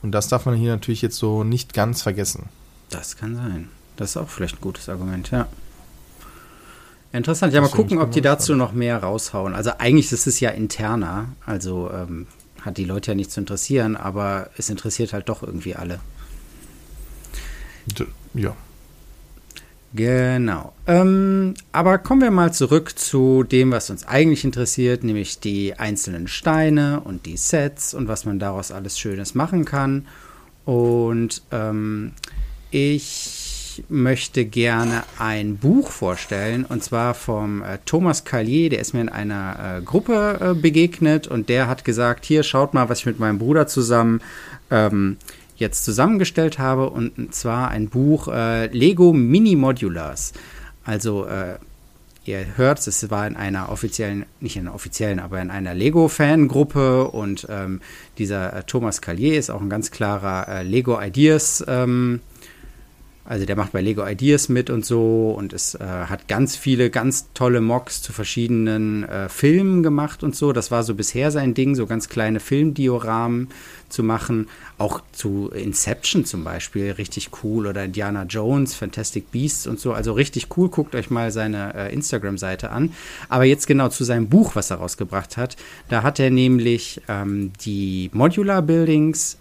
Und 0.00 0.12
das 0.12 0.28
darf 0.28 0.47
man 0.47 0.54
hier 0.54 0.70
natürlich 0.70 1.02
jetzt 1.02 1.16
so 1.16 1.42
nicht 1.42 1.75
ganz 1.75 2.02
vergessen. 2.02 2.50
Das 2.88 3.16
kann 3.16 3.35
sein. 3.35 3.68
Das 3.97 4.11
ist 4.11 4.16
auch 4.16 4.28
vielleicht 4.28 4.59
ein 4.59 4.61
gutes 4.61 4.88
Argument, 4.88 5.32
ja. 5.32 5.49
Interessant. 7.12 7.52
Ja, 7.52 7.60
mal 7.60 7.68
gucken, 7.68 7.98
ob 7.98 8.12
die 8.12 8.20
dazu 8.20 8.54
noch 8.54 8.72
mehr 8.72 8.98
raushauen. 9.02 9.54
Also 9.54 9.72
eigentlich 9.78 10.12
ist 10.12 10.26
es 10.26 10.38
ja 10.38 10.50
interner. 10.50 11.28
Also 11.44 11.90
ähm, 11.92 12.26
hat 12.60 12.76
die 12.76 12.84
Leute 12.84 13.10
ja 13.10 13.14
nicht 13.14 13.32
zu 13.32 13.40
interessieren, 13.40 13.96
aber 13.96 14.50
es 14.56 14.70
interessiert 14.70 15.12
halt 15.12 15.28
doch 15.28 15.42
irgendwie 15.42 15.74
alle. 15.74 16.00
Ja. 18.34 18.54
Genau. 19.92 20.72
Ähm, 20.86 21.54
aber 21.72 21.98
kommen 21.98 22.20
wir 22.20 22.30
mal 22.30 22.52
zurück 22.52 22.96
zu 22.96 23.42
dem, 23.42 23.72
was 23.72 23.90
uns 23.90 24.06
eigentlich 24.06 24.44
interessiert, 24.44 25.02
nämlich 25.02 25.40
die 25.40 25.74
einzelnen 25.74 26.28
Steine 26.28 27.00
und 27.00 27.26
die 27.26 27.36
Sets 27.36 27.92
und 27.92 28.06
was 28.06 28.24
man 28.24 28.38
daraus 28.38 28.70
alles 28.70 29.00
Schönes 29.00 29.34
machen 29.34 29.64
kann. 29.64 30.06
Und 30.64 31.42
ähm, 31.50 32.12
ich 32.70 33.39
möchte 33.88 34.44
gerne 34.44 35.02
ein 35.18 35.56
Buch 35.56 35.90
vorstellen 35.90 36.64
und 36.64 36.82
zwar 36.84 37.14
vom 37.14 37.62
äh, 37.62 37.78
Thomas 37.84 38.25
Callier, 38.25 38.70
der 38.70 38.80
ist 38.80 38.92
mir 38.92 39.00
in 39.00 39.08
einer 39.08 39.78
äh, 39.78 39.82
Gruppe 39.82 40.38
äh, 40.40 40.54
begegnet 40.54 41.26
und 41.26 41.49
der 41.49 41.68
hat 41.68 41.84
gesagt, 41.84 42.25
hier 42.25 42.42
schaut 42.42 42.75
mal, 42.75 42.88
was 42.88 43.00
ich 43.00 43.06
mit 43.06 43.18
meinem 43.18 43.38
Bruder 43.38 43.66
zusammen 43.66 44.20
ähm, 44.70 45.16
jetzt 45.56 45.84
zusammengestellt 45.84 46.58
habe. 46.58 46.90
Und 46.90 47.34
zwar 47.34 47.68
ein 47.68 47.88
Buch 47.88 48.28
äh, 48.28 48.66
Lego 48.66 49.12
Mini 49.12 49.56
Modulars. 49.56 50.32
Also 50.84 51.26
äh, 51.26 51.58
ihr 52.25 52.56
hört, 52.56 52.84
es 52.87 53.10
war 53.10 53.26
in 53.26 53.37
einer 53.37 53.70
offiziellen, 53.70 54.26
nicht 54.40 54.56
in 54.56 54.66
einer 54.66 54.75
offiziellen, 54.75 55.20
aber 55.20 55.40
in 55.40 55.50
einer 55.50 55.75
Lego-Fangruppe. 55.75 57.08
Und 57.08 57.46
ähm, 57.50 57.80
dieser 58.18 58.54
äh, 58.56 58.62
Thomas 58.64 59.00
Callier 59.00 59.38
ist 59.38 59.50
auch 59.50 59.60
ein 59.60 59.70
ganz 59.70 59.90
klarer 59.90 60.64
Lego 60.64 61.00
Ideas 61.00 61.64
ähm, 61.68 62.20
also 63.30 63.46
der 63.46 63.54
macht 63.54 63.70
bei 63.70 63.80
Lego 63.80 64.04
Ideas 64.04 64.49
mit 64.49 64.70
und 64.70 64.84
so 64.84 65.32
und 65.38 65.52
es 65.52 65.76
äh, 65.76 65.84
hat 65.84 66.26
ganz 66.26 66.56
viele 66.56 66.90
ganz 66.90 67.28
tolle 67.32 67.60
Mocks 67.60 68.02
zu 68.02 68.12
verschiedenen 68.12 69.04
äh, 69.04 69.28
Filmen 69.28 69.84
gemacht 69.84 70.25
und 70.25 70.34
so. 70.34 70.52
Das 70.52 70.72
war 70.72 70.82
so 70.82 70.96
bisher 70.96 71.30
sein 71.30 71.54
Ding, 71.54 71.76
so 71.76 71.87
ganz 71.87 72.08
kleine 72.08 72.40
Filmdioramen 72.40 73.50
zu 73.88 74.02
machen. 74.02 74.49
Auch 74.78 75.00
zu 75.12 75.49
Inception 75.50 76.25
zum 76.25 76.42
Beispiel, 76.42 76.90
richtig 76.90 77.30
cool. 77.44 77.68
Oder 77.68 77.84
Indiana 77.84 78.25
Jones, 78.25 78.75
Fantastic 78.75 79.30
Beasts 79.30 79.68
und 79.68 79.78
so. 79.78 79.92
Also 79.92 80.12
richtig 80.12 80.49
cool. 80.56 80.68
Guckt 80.68 80.96
euch 80.96 81.08
mal 81.08 81.30
seine 81.30 81.72
äh, 81.76 81.94
Instagram-Seite 81.94 82.70
an. 82.70 82.92
Aber 83.28 83.44
jetzt 83.44 83.68
genau 83.68 83.90
zu 83.90 84.02
seinem 84.02 84.28
Buch, 84.28 84.56
was 84.56 84.72
er 84.72 84.78
rausgebracht 84.78 85.37
hat. 85.37 85.56
Da 85.88 86.02
hat 86.02 86.18
er 86.18 86.30
nämlich 86.30 87.00
ähm, 87.06 87.52
die 87.60 88.10
Modular 88.12 88.60
Buildings 88.60 89.37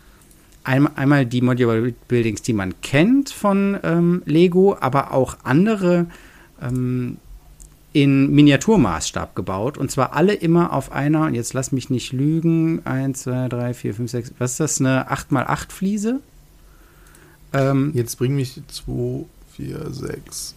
einmal 0.70 1.26
die 1.26 1.42
Modular 1.42 1.92
Buildings, 2.08 2.42
die 2.42 2.54
man 2.54 2.80
kennt 2.82 3.30
von 3.30 3.78
ähm, 3.84 4.22
Lego, 4.26 4.78
aber 4.80 5.14
auch 5.14 5.38
andere 5.44 6.06
ähm, 6.62 7.18
in 7.92 8.32
Miniaturmaßstab 8.32 9.36
gebaut. 9.36 9.78
Und 9.78 9.90
zwar 9.92 10.14
alle 10.14 10.34
immer 10.34 10.74
auf 10.74 10.92
einer, 10.92 11.26
und 11.26 11.34
jetzt 11.34 11.54
lass 11.54 11.72
mich 11.72 11.90
nicht 11.90 12.14
lügen, 12.14 12.86
1, 12.86 13.24
2, 13.24 13.48
3, 13.48 13.74
4, 13.74 13.94
5, 13.96 14.12
6, 14.12 14.34
was 14.38 14.52
ist 14.52 14.60
das, 14.60 14.80
eine 14.80 15.12
8x8 15.12 15.72
Fliese? 15.72 16.20
Ähm, 17.52 17.92
jetzt 17.96 18.18
bring 18.18 18.36
mich 18.36 18.62
2, 18.68 19.26
4, 19.56 19.92
6. 19.92 20.56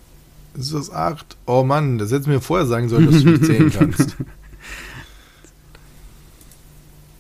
Ist 0.59 0.75
das 0.75 0.91
8? 0.91 1.37
Oh 1.47 1.63
Mann, 1.63 1.97
das 1.97 2.11
hättest 2.11 2.27
du 2.27 2.33
mir 2.33 2.41
vorher 2.41 2.67
sagen 2.67 2.91
sollen, 2.91 3.11
dass 3.11 3.23
du 3.23 3.31
nicht 3.31 3.47
zählen 3.47 3.73
kannst. 3.79 4.17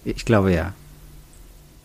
Ich 0.04 0.24
glaube 0.24 0.52
ja. 0.52 0.74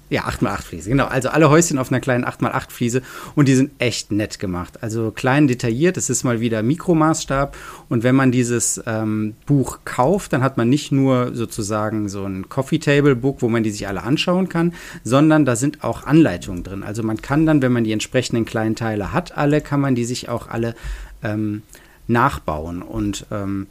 Ja, 0.09 0.23
8x8 0.23 0.61
Fliese, 0.61 0.89
genau. 0.89 1.05
Also 1.05 1.29
alle 1.29 1.49
Häuschen 1.49 1.77
auf 1.77 1.91
einer 1.91 1.99
kleinen 1.99 2.23
8x8 2.23 2.71
Fliese 2.71 3.01
und 3.35 3.49
die 3.49 3.55
sind 3.55 3.71
echt 3.77 4.09
nett 4.09 4.39
gemacht. 4.39 4.81
Also 4.81 5.11
klein 5.11 5.49
detailliert, 5.49 5.97
es 5.97 6.09
ist 6.09 6.23
mal 6.23 6.39
wieder 6.39 6.63
Mikromaßstab 6.63 7.57
und 7.89 8.03
wenn 8.03 8.15
man 8.15 8.31
dieses 8.31 8.81
ähm, 8.85 9.35
Buch 9.45 9.79
kauft, 9.83 10.31
dann 10.31 10.43
hat 10.43 10.55
man 10.55 10.69
nicht 10.69 10.93
nur 10.93 11.35
sozusagen 11.35 12.07
so 12.07 12.23
ein 12.23 12.47
Coffee 12.47 12.79
Table 12.79 13.17
Book, 13.17 13.41
wo 13.41 13.49
man 13.49 13.63
die 13.63 13.69
sich 13.69 13.85
alle 13.85 14.03
anschauen 14.03 14.47
kann, 14.47 14.73
sondern 15.03 15.43
da 15.43 15.57
sind 15.57 15.83
auch 15.83 16.05
Anleitungen 16.05 16.63
drin. 16.63 16.83
Also 16.83 17.03
man 17.03 17.21
kann 17.21 17.45
dann, 17.45 17.61
wenn 17.61 17.73
man 17.73 17.83
die 17.83 17.91
entsprechenden 17.91 18.45
kleinen 18.45 18.77
Teile 18.77 19.11
hat, 19.11 19.37
alle, 19.37 19.59
kann 19.59 19.81
man 19.81 19.95
die 19.95 20.05
sich 20.05 20.29
auch 20.29 20.47
alle 20.47 20.73
ähm, 21.21 21.63
nachbauen 22.07 22.81
und 22.81 23.25
ähm, 23.29 23.67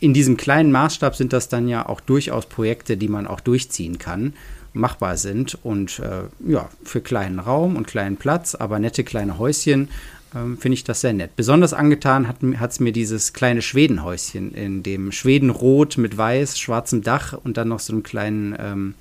in 0.00 0.14
diesem 0.14 0.36
kleinen 0.36 0.72
Maßstab 0.72 1.14
sind 1.14 1.32
das 1.32 1.48
dann 1.48 1.68
ja 1.68 1.88
auch 1.88 2.00
durchaus 2.00 2.46
Projekte, 2.46 2.96
die 2.96 3.08
man 3.08 3.26
auch 3.26 3.40
durchziehen 3.40 3.98
kann 3.98 4.34
machbar 4.72 5.16
sind 5.16 5.58
und 5.62 5.98
äh, 5.98 6.24
ja, 6.50 6.68
für 6.82 7.00
kleinen 7.00 7.38
Raum 7.38 7.76
und 7.76 7.86
kleinen 7.86 8.16
Platz, 8.16 8.54
aber 8.54 8.78
nette 8.78 9.04
kleine 9.04 9.38
Häuschen 9.38 9.88
ähm, 10.34 10.56
finde 10.58 10.74
ich 10.74 10.84
das 10.84 11.02
sehr 11.02 11.12
nett. 11.12 11.36
Besonders 11.36 11.74
angetan 11.74 12.28
hat 12.28 12.70
es 12.70 12.80
mir 12.80 12.92
dieses 12.92 13.32
kleine 13.32 13.62
Schwedenhäuschen 13.62 14.54
in 14.54 14.82
dem 14.82 15.12
Schwedenrot 15.12 15.98
mit 15.98 16.16
weiß, 16.16 16.58
schwarzem 16.58 17.02
Dach 17.02 17.34
und 17.44 17.56
dann 17.56 17.68
noch 17.68 17.80
so 17.80 17.92
einem 17.92 18.02
kleinen, 18.02 18.56
ähm, 18.58 18.94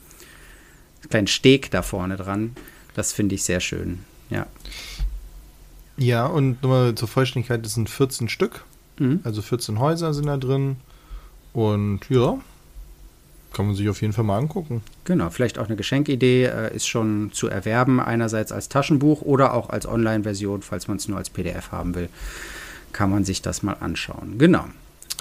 kleinen 1.09 1.27
Steg 1.27 1.71
da 1.71 1.81
vorne 1.81 2.17
dran. 2.17 2.55
Das 2.93 3.13
finde 3.13 3.35
ich 3.35 3.43
sehr 3.43 3.61
schön, 3.61 3.99
ja. 4.29 4.47
Ja, 5.97 6.25
und 6.25 6.61
nochmal 6.63 6.95
zur 6.95 7.07
Vollständigkeit, 7.07 7.63
das 7.63 7.75
sind 7.75 7.89
14 7.89 8.27
Stück. 8.27 8.65
Mhm. 8.97 9.19
Also 9.23 9.41
14 9.41 9.79
Häuser 9.79 10.13
sind 10.13 10.25
da 10.25 10.37
drin. 10.37 10.77
Und 11.53 12.01
ja, 12.09 12.39
kann 13.53 13.65
man 13.65 13.75
sich 13.75 13.89
auf 13.89 14.01
jeden 14.01 14.13
Fall 14.13 14.23
mal 14.23 14.37
angucken. 14.37 14.81
Genau, 15.05 15.29
vielleicht 15.29 15.59
auch 15.59 15.67
eine 15.67 15.75
Geschenkidee 15.75 16.45
äh, 16.45 16.75
ist 16.75 16.87
schon 16.87 17.31
zu 17.33 17.47
erwerben, 17.47 17.99
einerseits 17.99 18.51
als 18.51 18.69
Taschenbuch 18.69 19.21
oder 19.21 19.53
auch 19.53 19.69
als 19.69 19.85
Online-Version, 19.85 20.61
falls 20.61 20.87
man 20.87 20.97
es 20.97 21.07
nur 21.07 21.17
als 21.17 21.29
PDF 21.29 21.71
haben 21.71 21.95
will, 21.95 22.09
kann 22.93 23.09
man 23.09 23.25
sich 23.25 23.41
das 23.41 23.63
mal 23.63 23.77
anschauen. 23.79 24.37
Genau. 24.37 24.65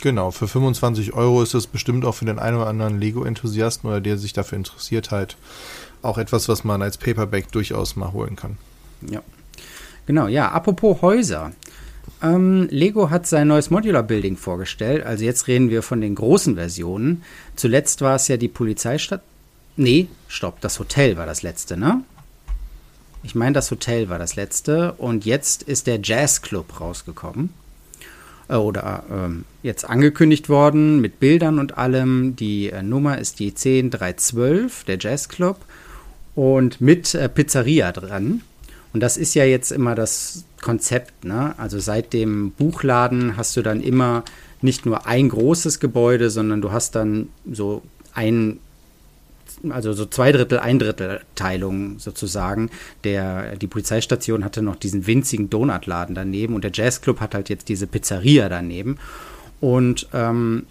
Genau, 0.03 0.31
für 0.31 0.49
25 0.49 1.13
Euro 1.13 1.43
ist 1.43 1.53
das 1.53 1.67
bestimmt 1.67 2.05
auch 2.05 2.15
für 2.15 2.25
den 2.25 2.39
einen 2.39 2.57
oder 2.57 2.69
anderen 2.69 2.99
Lego-Enthusiasten 2.99 3.89
oder 3.89 4.01
der 4.01 4.17
sich 4.17 4.33
dafür 4.33 4.57
interessiert 4.57 5.11
halt 5.11 5.37
auch 6.03 6.17
etwas, 6.17 6.49
was 6.49 6.65
man 6.65 6.81
als 6.81 6.97
Paperback 6.97 7.53
durchaus 7.53 7.97
mal 7.97 8.13
holen 8.13 8.37
kann. 8.37 8.57
Ja. 9.07 9.23
Genau, 10.07 10.27
ja, 10.27 10.51
apropos 10.51 11.03
Häuser. 11.03 11.53
Ähm, 12.23 12.69
Lego 12.71 13.11
hat 13.11 13.27
sein 13.27 13.49
neues 13.49 13.71
Modular 13.71 14.03
Building 14.03 14.37
vorgestellt. 14.37 15.05
Also 15.05 15.25
jetzt 15.25 15.49
reden 15.49 15.71
wir 15.71 15.83
von 15.83 16.01
den 16.01 16.15
großen 16.15 16.57
Versionen. 16.57 17.23
Zuletzt 17.57 18.03
war 18.03 18.17
es 18.17 18.29
ja 18.29 18.37
die 18.37 18.49
Polizeistadt. 18.49 19.23
Nee, 19.77 20.09
stopp, 20.29 20.61
das 20.61 20.79
Hotel 20.79 21.17
war 21.17 21.27
das 21.27 21.43
letzte, 21.43 21.77
ne? 21.77 22.03
Ich 23.23 23.35
meine, 23.35 23.53
das 23.53 23.71
Hotel 23.71 24.09
war 24.09 24.19
das 24.19 24.37
letzte. 24.37 24.93
Und 24.93 25.25
jetzt 25.25 25.63
ist 25.63 25.87
der 25.87 26.01
Jazz 26.03 26.43
Club 26.43 26.81
rausgekommen. 26.81 27.51
Äh, 28.49 28.57
oder 28.57 29.05
ähm, 29.11 29.45
jetzt 29.63 29.89
angekündigt 29.89 30.49
worden 30.49 31.01
mit 31.01 31.21
Bildern 31.21 31.59
und 31.59 31.79
allem. 31.79 32.37
Die 32.37 32.71
äh, 32.71 32.83
Nummer 32.83 33.19
ist 33.19 33.39
die 33.39 33.55
10312, 33.55 34.85
der 34.85 34.99
Jazz 34.99 35.29
Club. 35.29 35.59
Und 36.35 36.81
mit 36.81 37.15
äh, 37.15 37.29
Pizzeria 37.29 37.93
dran. 37.93 38.43
Und 38.93 39.01
das 39.01 39.17
ist 39.17 39.35
ja 39.35 39.45
jetzt 39.45 39.71
immer 39.71 39.95
das 39.95 40.45
Konzept. 40.61 41.25
Ne? 41.25 41.55
Also 41.59 41.79
seit 41.79 42.13
dem 42.13 42.51
Buchladen 42.53 43.37
hast 43.37 43.57
du 43.57 43.63
dann 43.63 43.81
immer 43.81 44.25
nicht 44.63 44.85
nur 44.85 45.07
ein 45.07 45.29
großes 45.29 45.81
Gebäude, 45.81 46.31
sondern 46.31 46.61
du 46.61 46.73
hast 46.73 46.95
dann 46.95 47.29
so 47.51 47.83
ein, 48.13 48.59
also 49.69 49.93
so 49.93 50.07
zwei 50.07 50.33
Drittel, 50.33 50.59
ein 50.59 50.79
Drittel 50.79 51.21
Teilung 51.35 51.99
sozusagen. 51.99 52.71
Der, 53.05 53.57
die 53.57 53.67
Polizeistation 53.67 54.45
hatte 54.45 54.63
noch 54.63 54.77
diesen 54.77 55.07
winzigen 55.07 55.51
Donutladen 55.51 56.15
daneben 56.15 56.55
und 56.55 56.65
der 56.65 56.73
Jazzclub 56.73 57.21
hat 57.21 57.35
halt 57.35 57.49
jetzt 57.49 57.69
diese 57.69 57.87
Pizzeria 57.87 58.49
daneben. 58.49 58.99
Und 59.61 60.09
ähm, 60.13 60.67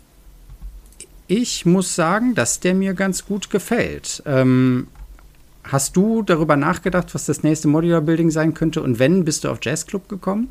ich 1.28 1.66
muss 1.66 1.96
sagen, 1.96 2.36
dass 2.36 2.60
der 2.60 2.74
mir 2.74 2.94
ganz 2.94 3.26
gut 3.26 3.50
gefällt. 3.50 4.24
Ähm, 4.26 4.88
Hast 5.72 5.96
du 5.96 6.24
darüber 6.24 6.56
nachgedacht, 6.56 7.14
was 7.14 7.26
das 7.26 7.44
nächste 7.44 7.68
Modular 7.68 8.02
Building 8.02 8.32
sein 8.32 8.56
könnte? 8.56 8.82
Und 8.82 8.98
wenn, 8.98 9.24
bist 9.24 9.44
du 9.44 9.50
auf 9.50 9.60
Jazzclub 9.62 10.10
gekommen? 10.10 10.50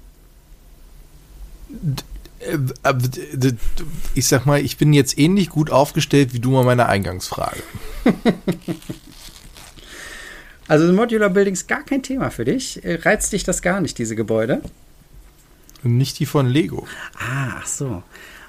Ich 4.14 4.28
sag 4.28 4.46
mal, 4.46 4.60
ich 4.60 4.76
bin 4.76 4.92
jetzt 4.92 5.18
ähnlich 5.18 5.50
gut 5.50 5.70
aufgestellt 5.70 6.32
wie 6.34 6.38
du 6.38 6.50
mal 6.50 6.64
meine 6.64 6.86
Eingangsfrage. 6.86 7.62
also 10.68 10.92
Modular 10.92 11.30
Building 11.30 11.54
ist 11.54 11.66
gar 11.66 11.82
kein 11.82 12.04
Thema 12.04 12.30
für 12.30 12.44
dich. 12.44 12.80
Reizt 12.84 13.32
dich 13.32 13.42
das 13.42 13.60
gar 13.60 13.80
nicht, 13.80 13.98
diese 13.98 14.14
Gebäude? 14.14 14.62
Nicht 15.82 16.20
die 16.20 16.26
von 16.26 16.46
Lego. 16.46 16.86
Ah, 17.14 17.56
ach 17.58 17.66
so. 17.66 18.04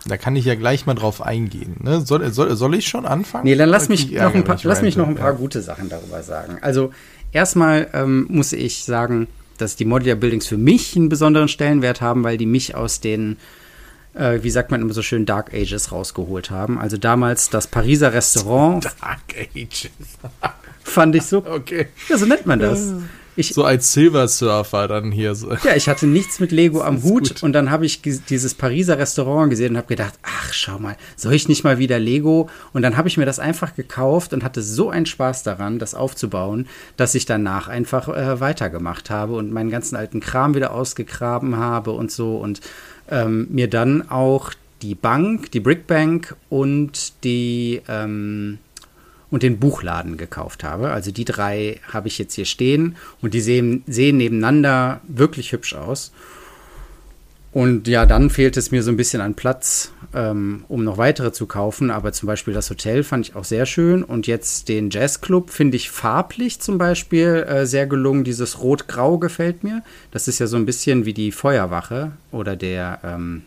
Da 0.08 0.18
kann 0.18 0.36
ich 0.36 0.46
ja 0.46 0.56
gleich 0.56 0.86
mal 0.86 0.94
drauf 0.94 1.22
eingehen. 1.22 1.75
Ne? 1.82 2.01
Soll, 2.01 2.32
soll, 2.32 2.56
soll 2.56 2.75
ich 2.75 2.88
schon 2.88 3.06
anfangen? 3.06 3.44
Nee, 3.44 3.56
dann 3.56 3.70
lass 3.70 3.89
mich, 3.89 4.12
noch 4.12 4.34
ein, 4.34 4.44
paar, 4.44 4.58
lass 4.63 4.82
mich 4.82 4.96
noch 4.96 5.08
ein 5.08 5.15
paar 5.15 5.32
ja. 5.32 5.38
gute 5.38 5.62
Sachen 5.62 5.89
darüber 5.89 6.24
sagen. 6.24 6.58
Also 6.62 6.91
erstmal 7.32 7.88
ähm, 7.94 8.25
muss 8.29 8.53
ich 8.53 8.84
sagen, 8.86 9.27
dass 9.58 9.75
die 9.75 9.86
Modular 9.86 10.15
Buildings 10.15 10.48
für 10.48 10.58
mich 10.58 10.96
einen 10.96 11.10
besonderen 11.10 11.48
Stellenwert 11.48 12.01
haben, 12.01 12.24
weil 12.24 12.38
die 12.38 12.46
mich 12.46 12.75
aus 12.75 13.01
den, 13.01 13.38
äh, 14.13 14.39
wie 14.41 14.50
sagt 14.50 14.72
man 14.72 14.82
immer 14.82 14.94
so 14.94 15.01
schön, 15.01 15.25
Dark 15.25 15.53
Ages 15.53 15.91
rausgeholt 15.91 16.50
haben. 16.50 16.79
Also 16.79 16.98
damals 16.98 17.50
das 17.50 17.68
Pariser 17.68 18.13
Restaurant. 18.13 18.86
Dark 18.86 19.48
Ages. 19.53 19.89
fand 20.84 21.15
ich 21.15 21.24
so. 21.24 21.44
Okay. 21.46 21.88
Ja, 22.08 22.18
so 22.18 22.25
nennt 22.25 22.46
man 22.46 22.60
das. 22.60 22.94
Ich, 23.39 23.53
so 23.53 23.63
als 23.63 23.93
Silver 23.93 24.27
Surfer 24.27 24.89
dann 24.89 25.13
hier 25.13 25.34
so. 25.34 25.53
Ja, 25.63 25.74
ich 25.75 25.88
hatte 25.88 26.08
nichts 26.08 26.41
mit 26.41 26.51
Lego 26.51 26.81
am 26.81 27.03
Hut 27.03 27.29
gut. 27.29 27.43
und 27.43 27.53
dann 27.53 27.72
habe 27.72 27.86
ich 27.86 28.01
dieses 28.01 28.53
Pariser 28.53 28.98
Restaurant 28.98 29.50
gesehen 29.50 29.72
und 29.72 29.77
habe 29.77 29.88
gedacht, 29.88 30.13
ach, 30.24 30.51
schau 30.51 30.77
mal, 30.77 30.98
soll 31.15 31.34
ich 31.34 31.48
nicht 31.48 31.63
mal 31.63 31.77
wieder 31.77 32.00
Lego? 32.00 32.50
Und 32.74 32.81
dann 32.81 32.98
habe 32.98 33.08
ich 33.08 33.15
mir 33.15 33.25
das 33.25 33.39
einfach 33.39 33.75
gekauft 33.75 34.34
und 34.34 34.43
hatte 34.43 34.62
so 34.62 34.89
einen 34.89 35.05
Spaß 35.05 35.43
daran, 35.43 35.79
das 35.79 35.96
aufzubauen, 35.96 36.67
dass 36.98 37.15
ich 37.15 37.25
danach 37.25 37.69
einfach 37.69 38.10
äh, 38.10 38.41
weitergemacht 38.41 39.10
habe 39.10 39.36
und 39.36 39.53
meinen 39.53 39.69
ganzen 39.69 39.96
alten 39.96 40.19
Kram 40.19 40.53
wieder 40.53 40.74
ausgegraben 40.74 41.55
habe 41.55 41.91
und 41.91 42.12
so 42.12 42.36
und 42.36 42.60
ähm, 43.10 43.48
mir 43.51 43.69
dann 43.69 44.10
auch 44.10 44.51
die 44.81 44.96
Bank, 44.96 45.51
die 45.51 45.62
Brickbank 45.62 46.36
und 46.50 47.24
die 47.24 47.81
ähm, 47.88 48.60
und 49.31 49.43
den 49.43 49.59
Buchladen 49.59 50.17
gekauft 50.17 50.63
habe. 50.63 50.91
Also 50.91 51.12
die 51.12 51.25
drei 51.25 51.79
habe 51.91 52.07
ich 52.07 52.17
jetzt 52.17 52.33
hier 52.33 52.45
stehen 52.45 52.95
und 53.21 53.33
die 53.33 53.41
sehen, 53.41 53.83
sehen 53.88 54.17
nebeneinander 54.17 55.01
wirklich 55.07 55.51
hübsch 55.51 55.75
aus. 55.75 56.12
Und 57.51 57.88
ja, 57.88 58.05
dann 58.05 58.29
fehlt 58.29 58.57
es 58.57 58.69
mir 58.69 58.83
so 58.83 58.91
ein 58.91 58.98
bisschen 58.98 59.21
an 59.21 59.33
Platz, 59.33 59.91
ähm, 60.13 60.65
um 60.67 60.83
noch 60.83 61.00
weitere 61.00 61.31
zu 61.31 61.48
kaufen. 61.48 61.89
Aber 61.89 62.13
zum 62.13 62.27
Beispiel 62.27 62.53
das 62.53 62.69
Hotel 62.69 63.03
fand 63.03 63.27
ich 63.27 63.36
auch 63.36 63.43
sehr 63.43 63.65
schön. 63.65 64.03
Und 64.03 64.27
jetzt 64.27 64.69
den 64.69 64.91
Jazzclub 64.91 65.50
finde 65.50 65.77
ich 65.77 65.89
farblich 65.89 66.59
zum 66.59 66.77
Beispiel 66.77 67.45
äh, 67.48 67.65
sehr 67.65 67.88
gelungen. 67.88 68.24
Dieses 68.24 68.62
Rot-Grau 68.62 69.17
gefällt 69.17 69.63
mir. 69.63 69.83
Das 70.12 70.27
ist 70.27 70.38
ja 70.38 70.45
so 70.45 70.57
ein 70.57 70.65
bisschen 70.67 71.05
wie 71.05 71.13
die 71.13 71.31
Feuerwache 71.31 72.12
oder 72.31 72.55
der, 72.55 73.00
ähm, 73.03 73.41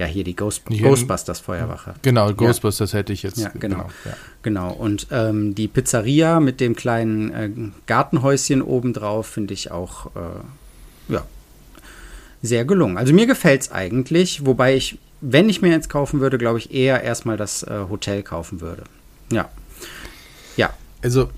ja, 0.00 0.06
hier 0.06 0.24
die 0.24 0.34
Ghost 0.34 0.62
hier 0.68 0.88
Ghostbusters 0.88 1.40
Feuerwache. 1.40 1.92
Genau, 2.00 2.32
Ghostbusters 2.32 2.92
ja. 2.92 3.00
hätte 3.00 3.12
ich 3.12 3.22
jetzt. 3.22 3.36
Ja, 3.36 3.50
genau. 3.50 3.76
Genau, 3.76 3.90
ja. 4.06 4.16
genau. 4.42 4.72
Und 4.72 5.08
ähm, 5.10 5.54
die 5.54 5.68
Pizzeria 5.68 6.40
mit 6.40 6.58
dem 6.58 6.74
kleinen 6.74 7.30
äh, 7.34 7.50
Gartenhäuschen 7.86 8.62
obendrauf 8.62 9.26
finde 9.26 9.52
ich 9.52 9.70
auch, 9.70 10.06
äh, 10.16 11.12
ja, 11.12 11.26
sehr 12.40 12.64
gelungen. 12.64 12.96
Also 12.96 13.12
mir 13.12 13.26
gefällt 13.26 13.60
es 13.60 13.72
eigentlich, 13.72 14.46
wobei 14.46 14.74
ich, 14.74 14.96
wenn 15.20 15.50
ich 15.50 15.60
mir 15.60 15.68
jetzt 15.68 15.90
kaufen 15.90 16.20
würde, 16.20 16.38
glaube 16.38 16.58
ich, 16.58 16.72
eher 16.72 17.02
erstmal 17.02 17.36
das 17.36 17.62
äh, 17.62 17.84
Hotel 17.90 18.22
kaufen 18.22 18.62
würde. 18.62 18.84
Ja. 19.30 19.50
Ja. 20.56 20.70
Also, 21.02 21.28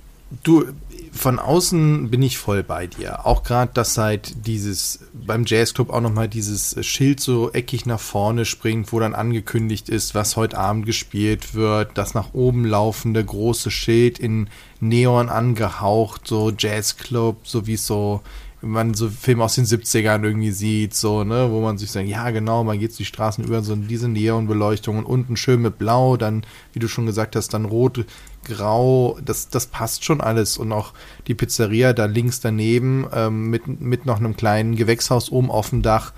du, 0.42 0.66
von 1.12 1.38
außen 1.38 2.10
bin 2.10 2.22
ich 2.22 2.38
voll 2.38 2.62
bei 2.62 2.86
dir. 2.86 3.26
Auch 3.26 3.42
gerade, 3.42 3.72
dass 3.74 3.94
seit 3.94 4.46
dieses 4.46 5.00
beim 5.12 5.44
Jazzclub 5.46 5.90
auch 5.90 6.00
nochmal 6.00 6.28
dieses 6.28 6.74
Schild 6.84 7.20
so 7.20 7.52
eckig 7.52 7.84
nach 7.84 8.00
vorne 8.00 8.44
springt, 8.44 8.92
wo 8.92 8.98
dann 8.98 9.14
angekündigt 9.14 9.88
ist, 9.88 10.14
was 10.14 10.36
heute 10.36 10.56
Abend 10.56 10.86
gespielt 10.86 11.54
wird. 11.54 11.90
Das 11.98 12.14
nach 12.14 12.32
oben 12.32 12.64
laufende 12.64 13.22
große 13.24 13.70
Schild 13.70 14.18
in 14.18 14.48
Neon 14.80 15.28
angehaucht, 15.28 16.26
so 16.26 16.50
Jazzclub, 16.50 17.46
so 17.46 17.66
wie 17.66 17.76
so 17.76 18.22
man 18.62 18.94
so 18.94 19.08
Filme 19.08 19.44
aus 19.44 19.56
den 19.56 19.64
70ern 19.64 20.22
irgendwie 20.22 20.52
sieht, 20.52 20.94
so, 20.94 21.24
ne, 21.24 21.50
wo 21.50 21.60
man 21.60 21.78
sich 21.78 21.90
sagt, 21.90 22.06
ja, 22.06 22.30
genau, 22.30 22.62
man 22.64 22.78
geht 22.78 22.96
die 22.96 23.04
Straßen 23.04 23.44
über, 23.44 23.62
so 23.62 23.74
diese 23.74 24.08
Neonbeleuchtung 24.08 24.98
und 24.98 25.04
unten 25.04 25.36
schön 25.36 25.60
mit 25.60 25.78
Blau, 25.78 26.16
dann, 26.16 26.44
wie 26.72 26.78
du 26.78 26.88
schon 26.88 27.06
gesagt 27.06 27.34
hast, 27.34 27.54
dann 27.54 27.64
rot, 27.64 28.04
grau, 28.44 29.18
das, 29.24 29.48
das 29.48 29.66
passt 29.66 30.04
schon 30.04 30.20
alles. 30.20 30.58
Und 30.58 30.72
auch 30.72 30.92
die 31.26 31.34
Pizzeria 31.34 31.92
da 31.92 32.06
links 32.06 32.40
daneben, 32.40 33.06
ähm, 33.12 33.50
mit, 33.50 33.80
mit 33.80 34.06
noch 34.06 34.18
einem 34.18 34.36
kleinen 34.36 34.76
Gewächshaus 34.76 35.30
oben 35.30 35.50
auf 35.50 35.70
dem 35.70 35.82
Dach. 35.82 36.12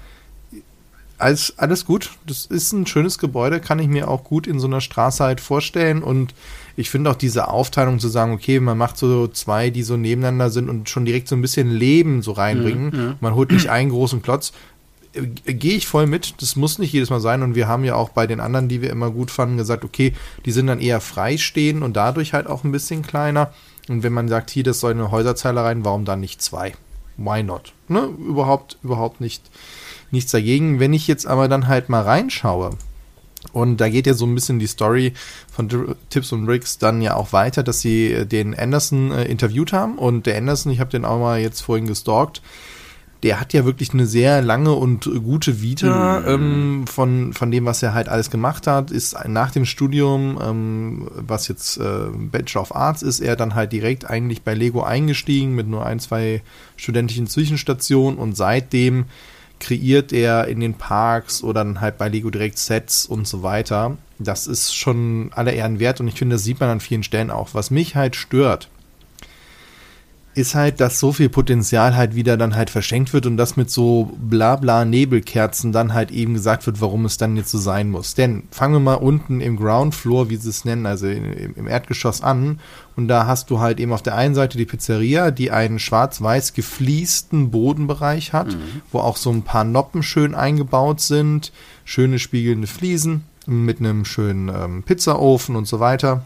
Alles, 1.19 1.55
alles 1.59 1.85
gut. 1.85 2.11
Das 2.27 2.47
ist 2.47 2.73
ein 2.73 2.87
schönes 2.87 3.19
Gebäude, 3.19 3.61
kann 3.61 3.79
ich 3.79 3.89
mir 3.89 4.09
auch 4.09 4.25
gut 4.25 4.47
in 4.47 4.59
so 4.59 4.67
einer 4.67 4.81
Straße 4.81 5.23
halt 5.23 5.41
vorstellen 5.41 6.03
und 6.03 6.35
ich 6.77 6.91
finde 6.91 7.11
auch 7.11 7.15
diese 7.15 7.49
Aufteilung 7.49 8.01
zu 8.01 8.09
sagen, 8.09 8.33
okay, 8.33 8.59
man 8.59 8.77
macht 8.77 8.97
so 8.97 9.29
zwei, 9.29 9.71
die 9.71 9.85
so 9.85 9.97
nebeneinander 9.97 10.51
sind 10.51 10.69
und 10.69 10.89
schon 10.89 11.05
direkt 11.05 11.29
so 11.29 11.37
ein 11.37 11.43
bisschen 11.43 11.71
Leben 11.71 12.21
so 12.21 12.33
reinbringen. 12.33 12.87
Mhm, 12.87 12.99
ja. 12.99 13.17
Man 13.21 13.35
holt 13.35 13.53
nicht 13.53 13.69
einen 13.69 13.91
großen 13.91 14.23
Klotz. 14.23 14.53
Äh, 15.15 15.55
gehe 15.55 15.77
ich 15.77 15.87
voll 15.87 16.07
mit. 16.07 16.35
Das 16.41 16.57
muss 16.57 16.79
nicht 16.79 16.93
jedes 16.93 17.11
Mal 17.11 17.21
sein. 17.21 17.43
Und 17.43 17.55
wir 17.55 17.69
haben 17.69 17.85
ja 17.85 17.95
auch 17.95 18.11
bei 18.11 18.27
den 18.27 18.41
anderen, 18.41 18.69
die 18.69 18.83
wir 18.83 18.91
immer 18.91 19.11
gut 19.11 19.31
fanden, 19.31 19.57
gesagt, 19.57 19.85
okay, 19.85 20.15
die 20.45 20.53
sind 20.53 20.67
dann 20.67 20.81
eher 20.81 21.01
freistehend 21.01 21.83
und 21.83 21.95
dadurch 21.97 22.33
halt 22.33 22.47
auch 22.47 22.65
ein 22.65 22.73
bisschen 22.73 23.03
kleiner. 23.03 23.53
Und 23.89 24.03
wenn 24.03 24.13
man 24.13 24.29
sagt, 24.29 24.51
hier, 24.51 24.65
das 24.65 24.81
soll 24.81 24.93
eine 24.93 25.11
Häuserzeile 25.11 25.63
rein, 25.63 25.85
warum 25.85 26.05
dann 26.05 26.21
nicht 26.21 26.43
zwei? 26.43 26.75
Why 27.17 27.43
not? 27.43 27.73
Ne? 27.89 28.09
Überhaupt, 28.19 28.79
überhaupt 28.83 29.21
nicht, 29.21 29.43
nichts 30.11 30.33
dagegen. 30.33 30.81
Wenn 30.81 30.93
ich 30.93 31.07
jetzt 31.07 31.27
aber 31.27 31.49
dann 31.49 31.69
halt 31.69 31.89
mal 31.89 32.03
reinschaue, 32.03 32.77
und 33.53 33.81
da 33.81 33.89
geht 33.89 34.07
ja 34.07 34.15
so 34.15 34.27
ein 34.27 34.35
bisschen 34.35 34.59
die 34.59 34.67
Story 34.67 35.13
von 35.53 35.69
Tips 36.11 36.33
und 36.33 36.47
Bricks 36.47 36.79
dann 36.79 37.03
ja 37.03 37.15
auch 37.15 37.33
weiter, 37.33 37.63
dass 37.63 37.81
sie 37.81 38.13
äh, 38.13 38.27
den 38.27 38.55
Anderson 38.55 39.13
äh, 39.13 39.25
interviewt 39.25 39.73
haben. 39.73 39.99
Und 39.99 40.27
der 40.27 40.37
Anderson, 40.37 40.73
ich 40.73 40.81
habe 40.81 40.91
den 40.91 41.05
auch 41.05 41.19
mal 41.19 41.41
jetzt 41.41 41.61
vorhin 41.61 41.87
gestalkt, 41.87 42.43
der 43.25 43.41
hat 43.41 43.55
ja 43.55 43.65
wirklich 43.65 43.95
eine 43.95 44.07
sehr 44.07 44.43
lange 44.43 44.73
und 44.73 45.11
gute 45.25 45.63
Vita 45.63 46.21
mhm. 46.21 46.29
ähm, 46.29 46.87
von, 46.87 47.33
von 47.33 47.51
dem, 47.51 47.65
was 47.65 47.83
er 47.83 47.95
halt 47.95 48.11
alles 48.11 48.31
gemacht 48.31 48.67
hat. 48.67 48.91
Ist 48.91 49.17
nach 49.27 49.51
dem 49.51 49.65
Studium, 49.65 50.39
ähm, 50.43 51.09
was 51.15 51.49
jetzt 51.49 51.79
äh, 51.79 52.09
Bachelor 52.13 52.61
of 52.61 52.77
Arts 52.77 53.03
ist, 53.03 53.21
er 53.21 53.35
dann 53.35 53.55
halt 53.55 53.73
direkt 53.73 54.09
eigentlich 54.09 54.43
bei 54.43 54.53
Lego 54.53 54.83
eingestiegen 54.83 55.55
mit 55.55 55.67
nur 55.67 55.87
ein, 55.87 56.01
zwei 56.01 56.43
studentischen 56.77 57.27
Zwischenstationen 57.27 58.19
und 58.19 58.37
seitdem 58.37 59.07
kreiert 59.59 60.13
er 60.13 60.47
in 60.47 60.61
den 60.61 60.75
Parks 60.75 61.43
oder 61.43 61.65
dann 61.65 61.81
halt 61.81 61.97
bei 61.97 62.11
Lego 62.11 62.29
direkt 62.29 62.59
Sets 62.59 63.07
und 63.07 63.27
so 63.27 63.43
weiter. 63.43 63.97
Das 64.19 64.47
ist 64.47 64.75
schon 64.75 65.31
aller 65.35 65.55
Ehren 65.55 65.79
wert 65.79 65.99
und 65.99 66.09
ich 66.09 66.19
finde, 66.19 66.37
das 66.37 66.45
sieht 66.45 66.61
man 66.61 66.69
an 66.69 66.81
vielen 66.81 67.03
Stellen 67.03 67.31
auch. 67.31 67.55
Was 67.55 67.71
mich 67.71 67.97
halt 67.97 68.17
stört, 68.17 68.69
ist 70.35 70.55
halt, 70.55 70.81
dass 70.81 70.99
so 70.99 71.13
viel 71.13 71.29
Potenzial 71.29 71.97
halt 71.97 72.15
wieder 72.15 72.37
dann 72.37 72.57
halt 72.57 72.71
verschenkt 72.71 73.13
wird 73.13 73.27
und 73.27 73.37
das 73.37 73.57
mit 73.57 73.71
so 73.71 74.11
blabla 74.19 74.85
Nebelkerzen 74.85 75.73
dann 75.73 75.95
halt 75.95 76.11
eben 76.11 76.35
gesagt 76.35 76.67
wird, 76.67 76.81
warum 76.81 77.05
es 77.05 77.17
dann 77.17 77.37
jetzt 77.37 77.51
so 77.51 77.59
sein 77.59 77.91
muss. 77.91 78.15
Denn 78.15 78.45
fangen 78.51 78.75
wir 78.75 78.81
mal 78.81 78.95
unten 78.95 79.41
im 79.41 79.57
Ground 79.57 79.95
Floor, 79.95 80.31
wie 80.31 80.37
sie 80.37 80.51
es 80.51 80.65
nennen, 80.65 80.87
also 80.87 81.07
im 81.07 81.67
Erdgeschoss 81.69 82.23
an 82.23 82.59
und 82.97 83.09
da 83.09 83.27
hast 83.27 83.51
du 83.51 83.59
halt 83.59 83.81
eben 83.81 83.93
auf 83.93 84.03
der 84.03 84.15
einen 84.15 84.35
Seite 84.35 84.57
die 84.57 84.67
Pizzeria, 84.67 85.31
die 85.31 85.51
einen 85.51 85.79
schwarz-weiß 85.79 86.55
gefliesten 86.55 87.51
Bodenbereich 87.51 88.33
hat, 88.33 88.49
mhm. 88.49 88.83
wo 88.93 89.01
auch 89.01 89.17
so 89.17 89.31
ein 89.31 89.43
paar 89.43 89.65
Noppen 89.65 90.03
schön 90.03 90.35
eingebaut 90.35 91.01
sind, 91.01 91.53
schöne 91.85 92.19
spiegelnde 92.19 92.67
Fliesen 92.67 93.25
mit 93.47 93.81
einem 93.81 94.05
schönen 94.05 94.49
ähm, 94.49 94.83
Pizzaofen 94.85 95.57
und 95.57 95.67
so 95.67 95.81
weiter 95.81 96.25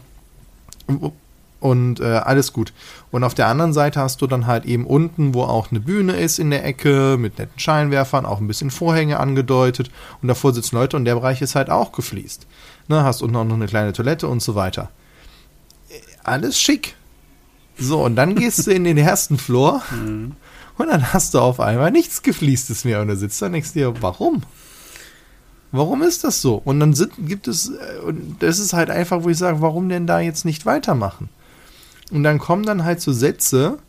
und 1.59 1.99
äh, 1.99 2.05
alles 2.05 2.53
gut. 2.53 2.73
Und 3.11 3.23
auf 3.23 3.33
der 3.33 3.47
anderen 3.47 3.73
Seite 3.73 3.99
hast 3.99 4.21
du 4.21 4.27
dann 4.27 4.47
halt 4.47 4.65
eben 4.65 4.85
unten, 4.85 5.33
wo 5.33 5.43
auch 5.43 5.71
eine 5.71 5.79
Bühne 5.79 6.13
ist 6.13 6.39
in 6.39 6.49
der 6.51 6.65
Ecke 6.65 7.17
mit 7.19 7.37
netten 7.37 7.59
Scheinwerfern, 7.59 8.25
auch 8.25 8.39
ein 8.39 8.47
bisschen 8.47 8.71
Vorhänge 8.71 9.19
angedeutet 9.19 9.91
und 10.21 10.27
davor 10.27 10.53
sitzen 10.53 10.75
Leute 10.75 10.97
und 10.97 11.05
der 11.05 11.15
Bereich 11.15 11.41
ist 11.41 11.55
halt 11.55 11.69
auch 11.69 11.91
gefliest. 11.91 12.47
Ne, 12.87 13.03
hast 13.03 13.21
unten 13.21 13.35
auch 13.35 13.45
noch 13.45 13.55
eine 13.55 13.67
kleine 13.67 13.93
Toilette 13.93 14.27
und 14.27 14.41
so 14.41 14.55
weiter. 14.55 14.89
Alles 16.23 16.59
schick. 16.59 16.95
So, 17.77 18.03
und 18.03 18.15
dann 18.15 18.35
gehst 18.35 18.67
du 18.67 18.71
in 18.71 18.83
den 18.83 18.97
ersten 18.97 19.37
Floor 19.37 19.81
mhm. 19.91 20.33
und 20.77 20.87
dann 20.87 21.13
hast 21.13 21.33
du 21.33 21.39
auf 21.39 21.59
einmal 21.59 21.91
nichts 21.91 22.21
gefliestes 22.21 22.85
mehr 22.85 23.01
und 23.01 23.07
da 23.07 23.15
sitzt 23.15 23.41
da 23.41 23.47
und 23.47 23.53
denkst 23.53 23.73
dir, 23.73 24.01
warum? 24.01 24.43
Warum 25.71 26.01
ist 26.01 26.23
das 26.23 26.41
so? 26.41 26.55
Und 26.55 26.79
dann 26.79 26.93
sind, 26.93 27.11
gibt 27.19 27.47
es, 27.47 27.69
äh, 27.69 27.99
und 28.03 28.37
das 28.39 28.59
ist 28.59 28.73
halt 28.73 28.89
einfach, 28.89 29.23
wo 29.23 29.29
ich 29.29 29.37
sage, 29.37 29.61
warum 29.61 29.87
denn 29.87 30.07
da 30.07 30.19
jetzt 30.19 30.45
nicht 30.45 30.65
weitermachen? 30.65 31.29
Und 32.11 32.23
dann 32.23 32.39
kommen 32.39 32.63
dann 32.63 32.83
halt 32.83 33.01
so 33.01 33.11
Sätze 33.13 33.79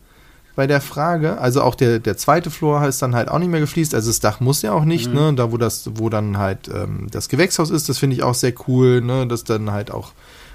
bei 0.55 0.67
der 0.67 0.81
Frage, 0.81 1.39
also 1.39 1.61
auch 1.61 1.75
der, 1.75 1.99
der 1.99 2.17
zweite 2.17 2.51
Floor 2.51 2.85
ist 2.85 3.01
dann 3.01 3.15
halt 3.15 3.29
auch 3.29 3.39
nicht 3.39 3.49
mehr 3.49 3.61
gefliest, 3.61 3.95
also 3.95 4.09
das 4.09 4.19
Dach 4.19 4.41
muss 4.41 4.61
ja 4.61 4.73
auch 4.73 4.83
nicht, 4.83 5.07
mhm. 5.07 5.15
ne, 5.15 5.33
da 5.33 5.51
wo 5.51 5.57
das, 5.57 5.89
wo 5.95 6.09
dann 6.09 6.37
halt 6.37 6.67
ähm, 6.67 7.07
das 7.09 7.29
Gewächshaus 7.29 7.69
ist, 7.69 7.87
das 7.87 7.97
finde 7.97 8.17
ich 8.17 8.23
auch 8.23 8.33
sehr 8.33 8.53
cool, 8.67 9.01
ne, 9.01 9.25
dass 9.27 9.43
dann 9.43 9.71
halt 9.71 9.91
auch 9.91 10.11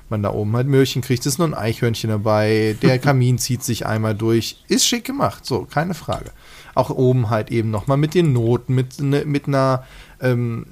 man 0.08 0.22
da 0.22 0.30
oben 0.32 0.54
halt 0.54 0.68
Möhrchen 0.68 1.02
kriegt, 1.02 1.26
ist 1.26 1.38
nur 1.38 1.48
ein 1.48 1.54
Eichhörnchen 1.54 2.10
dabei, 2.10 2.76
der 2.82 2.98
Kamin 3.00 3.38
zieht 3.38 3.62
sich 3.62 3.86
einmal 3.86 4.14
durch, 4.14 4.62
ist 4.68 4.86
schick 4.86 5.04
gemacht, 5.04 5.44
so, 5.44 5.64
keine 5.64 5.94
Frage. 5.94 6.30
Auch 6.74 6.90
oben 6.90 7.30
halt 7.30 7.50
eben 7.50 7.70
nochmal 7.70 7.96
mit 7.96 8.14
den 8.14 8.32
Noten, 8.32 8.74
mit, 8.74 9.00
ne, 9.00 9.24
mit 9.24 9.48
einer, 9.48 9.84
ähm, 10.20 10.66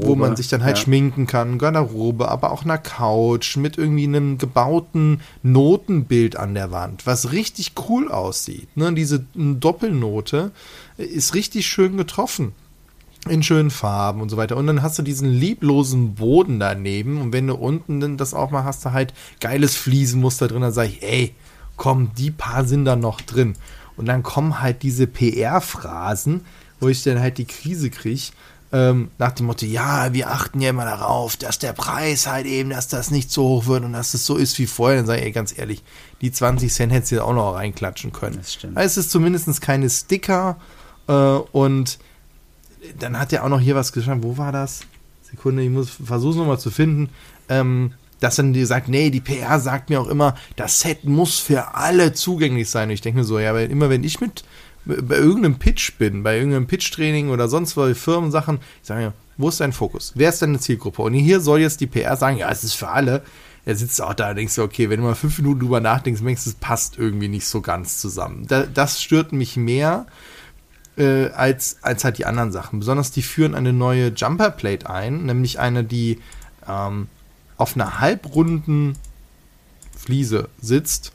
wo 0.00 0.14
man 0.14 0.36
sich 0.36 0.48
dann 0.48 0.64
halt 0.64 0.78
ja. 0.78 0.84
schminken 0.84 1.26
kann, 1.26 1.58
Garderobe, 1.58 2.28
aber 2.28 2.50
auch 2.50 2.64
einer 2.64 2.78
Couch 2.78 3.56
mit 3.56 3.76
irgendwie 3.76 4.04
einem 4.04 4.38
gebauten 4.38 5.20
Notenbild 5.42 6.36
an 6.36 6.54
der 6.54 6.70
Wand, 6.70 7.06
was 7.06 7.32
richtig 7.32 7.72
cool 7.88 8.10
aussieht. 8.10 8.74
Ne? 8.76 8.92
Diese 8.94 9.26
Doppelnote 9.34 10.50
ist 10.96 11.34
richtig 11.34 11.66
schön 11.66 11.96
getroffen 11.96 12.52
in 13.28 13.42
schönen 13.42 13.70
Farben 13.70 14.20
und 14.20 14.28
so 14.28 14.36
weiter. 14.36 14.56
Und 14.56 14.66
dann 14.66 14.82
hast 14.82 14.98
du 14.98 15.02
diesen 15.02 15.30
lieblosen 15.30 16.14
Boden 16.14 16.60
daneben. 16.60 17.20
Und 17.20 17.32
wenn 17.32 17.46
du 17.46 17.54
unten 17.54 18.00
dann 18.00 18.16
das 18.16 18.34
auch 18.34 18.50
mal 18.50 18.64
hast, 18.64 18.84
du 18.84 18.92
halt 18.92 19.12
geiles 19.40 19.76
Fliesenmuster 19.76 20.48
drin, 20.48 20.62
dann 20.62 20.72
sag 20.72 20.86
ich, 20.86 21.02
ey, 21.02 21.34
komm, 21.76 22.12
die 22.16 22.30
paar 22.30 22.64
sind 22.64 22.84
da 22.84 22.96
noch 22.96 23.20
drin. 23.20 23.54
Und 23.96 24.06
dann 24.06 24.22
kommen 24.22 24.60
halt 24.60 24.82
diese 24.82 25.06
PR-Phrasen, 25.06 26.42
wo 26.80 26.88
ich 26.88 27.02
dann 27.02 27.20
halt 27.20 27.38
die 27.38 27.46
Krise 27.46 27.90
kriege. 27.90 28.32
Ähm, 28.76 29.10
nach 29.16 29.32
dem 29.32 29.46
Motto, 29.46 29.64
ja, 29.64 30.12
wir 30.12 30.30
achten 30.30 30.60
ja 30.60 30.68
immer 30.68 30.84
darauf, 30.84 31.38
dass 31.38 31.58
der 31.58 31.72
Preis 31.72 32.26
halt 32.26 32.44
eben, 32.44 32.68
dass 32.68 32.88
das 32.88 33.10
nicht 33.10 33.30
so 33.30 33.44
hoch 33.48 33.66
wird 33.66 33.84
und 33.84 33.94
dass 33.94 34.12
es 34.12 34.26
so 34.26 34.36
ist 34.36 34.58
wie 34.58 34.66
vorher. 34.66 34.98
Dann 34.98 35.06
sage 35.06 35.20
ich, 35.20 35.24
ey, 35.24 35.32
ganz 35.32 35.56
ehrlich, 35.56 35.82
die 36.20 36.30
20 36.30 36.70
Cent 36.70 36.92
hättest 36.92 37.12
du 37.12 37.24
auch 37.24 37.32
noch 37.32 37.54
reinklatschen 37.54 38.12
können. 38.12 38.36
Das 38.36 38.52
stimmt. 38.52 38.76
Es 38.76 38.98
ist 38.98 39.10
zumindest 39.10 39.62
keine 39.62 39.88
Sticker 39.88 40.58
äh, 41.08 41.12
und 41.12 41.98
dann 42.98 43.18
hat 43.18 43.32
er 43.32 43.44
auch 43.44 43.48
noch 43.48 43.60
hier 43.60 43.76
was 43.76 43.94
geschrieben. 43.94 44.22
Wo 44.22 44.36
war 44.36 44.52
das? 44.52 44.80
Sekunde, 45.22 45.62
ich 45.62 45.70
muss 45.70 45.88
versuchen 45.88 46.40
nochmal 46.40 46.60
zu 46.60 46.70
finden. 46.70 47.08
Ähm, 47.48 47.94
dass 48.20 48.36
dann 48.36 48.52
die 48.52 48.64
sagt, 48.64 48.88
nee, 48.88 49.10
die 49.10 49.20
PR 49.20 49.58
sagt 49.58 49.90
mir 49.90 50.00
auch 50.00 50.08
immer, 50.08 50.34
das 50.56 50.80
Set 50.80 51.04
muss 51.04 51.38
für 51.38 51.74
alle 51.74 52.12
zugänglich 52.12 52.68
sein. 52.68 52.88
Und 52.88 52.94
ich 52.94 53.00
denke 53.00 53.20
mir 53.20 53.24
so, 53.24 53.38
ja, 53.38 53.54
weil 53.54 53.70
immer 53.70 53.90
wenn 53.90 54.04
ich 54.04 54.20
mit 54.20 54.44
bei 54.86 55.16
irgendeinem 55.16 55.58
Pitch 55.58 55.98
bin, 55.98 56.22
bei 56.22 56.36
irgendeinem 56.36 56.66
Pitch-Training 56.66 57.30
oder 57.30 57.48
sonst 57.48 57.76
was, 57.76 57.98
Firmensachen, 57.98 58.58
ich 58.80 58.88
sage 58.88 59.06
mir, 59.06 59.12
wo 59.36 59.48
ist 59.48 59.60
dein 59.60 59.72
Fokus? 59.72 60.12
Wer 60.14 60.30
ist 60.30 60.40
deine 60.40 60.58
Zielgruppe? 60.58 61.02
Und 61.02 61.14
hier 61.14 61.40
soll 61.40 61.60
jetzt 61.60 61.80
die 61.80 61.86
PR 61.86 62.16
sagen, 62.16 62.38
ja, 62.38 62.50
es 62.50 62.64
ist 62.64 62.74
für 62.74 62.88
alle. 62.88 63.22
Er 63.64 63.74
sitzt 63.74 64.00
auch 64.00 64.14
da 64.14 64.30
und 64.30 64.36
denkst 64.36 64.54
du, 64.54 64.62
okay, 64.62 64.88
wenn 64.88 65.00
du 65.00 65.06
mal 65.06 65.14
fünf 65.14 65.38
Minuten 65.38 65.60
drüber 65.60 65.80
nachdenkst, 65.80 66.22
merkst 66.22 66.46
du, 66.46 66.50
es 66.50 66.56
passt 66.56 66.98
irgendwie 66.98 67.28
nicht 67.28 67.46
so 67.46 67.60
ganz 67.60 67.98
zusammen. 67.98 68.46
das 68.46 69.02
stört 69.02 69.32
mich 69.32 69.56
mehr, 69.56 70.06
äh, 70.96 71.30
als, 71.30 71.78
als 71.82 72.04
halt 72.04 72.18
die 72.18 72.26
anderen 72.26 72.52
Sachen. 72.52 72.78
Besonders 72.78 73.10
die 73.10 73.22
führen 73.22 73.54
eine 73.54 73.72
neue 73.72 74.08
Jumper 74.08 74.50
Plate 74.50 74.88
ein, 74.88 75.26
nämlich 75.26 75.58
eine, 75.58 75.84
die 75.84 76.20
ähm, 76.66 77.08
auf 77.56 77.74
einer 77.74 78.00
halbrunden 78.00 78.96
Fliese 79.96 80.48
sitzt. 80.60 81.12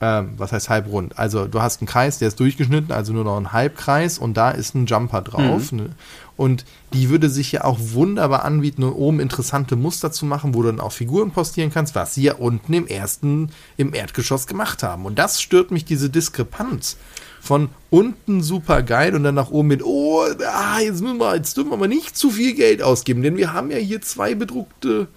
Ähm, 0.00 0.34
was 0.36 0.52
heißt 0.52 0.68
halbrund? 0.68 1.18
Also 1.18 1.46
du 1.46 1.60
hast 1.60 1.80
einen 1.80 1.88
Kreis, 1.88 2.18
der 2.18 2.28
ist 2.28 2.38
durchgeschnitten, 2.38 2.92
also 2.92 3.12
nur 3.12 3.24
noch 3.24 3.36
ein 3.36 3.52
Halbkreis 3.52 4.18
und 4.18 4.36
da 4.36 4.52
ist 4.52 4.76
ein 4.76 4.86
Jumper 4.86 5.22
drauf. 5.22 5.72
Mhm. 5.72 5.78
Ne? 5.78 5.90
Und 6.36 6.64
die 6.92 7.10
würde 7.10 7.28
sich 7.28 7.50
ja 7.50 7.64
auch 7.64 7.78
wunderbar 7.80 8.44
anbieten, 8.44 8.84
um 8.84 8.92
oben 8.92 9.18
interessante 9.18 9.74
Muster 9.74 10.12
zu 10.12 10.24
machen, 10.24 10.54
wo 10.54 10.62
du 10.62 10.68
dann 10.68 10.78
auch 10.78 10.92
Figuren 10.92 11.32
postieren 11.32 11.72
kannst, 11.72 11.96
was 11.96 12.14
sie 12.14 12.22
ja 12.22 12.34
unten 12.34 12.72
im 12.74 12.86
ersten, 12.86 13.50
im 13.76 13.92
Erdgeschoss 13.92 14.46
gemacht 14.46 14.84
haben. 14.84 15.04
Und 15.04 15.18
das 15.18 15.42
stört 15.42 15.72
mich, 15.72 15.84
diese 15.84 16.10
Diskrepanz 16.10 16.96
von 17.40 17.68
unten 17.90 18.40
super 18.40 18.82
geil 18.82 19.16
und 19.16 19.24
dann 19.24 19.34
nach 19.34 19.50
oben 19.50 19.68
mit, 19.68 19.82
oh, 19.82 20.22
ah, 20.46 20.78
jetzt, 20.80 21.02
müssen 21.02 21.18
wir, 21.18 21.34
jetzt 21.34 21.56
dürfen 21.56 21.70
wir 21.70 21.76
aber 21.76 21.88
nicht 21.88 22.16
zu 22.16 22.30
viel 22.30 22.54
Geld 22.54 22.82
ausgeben, 22.82 23.22
denn 23.22 23.36
wir 23.36 23.52
haben 23.52 23.72
ja 23.72 23.78
hier 23.78 24.00
zwei 24.00 24.36
bedruckte 24.36 25.08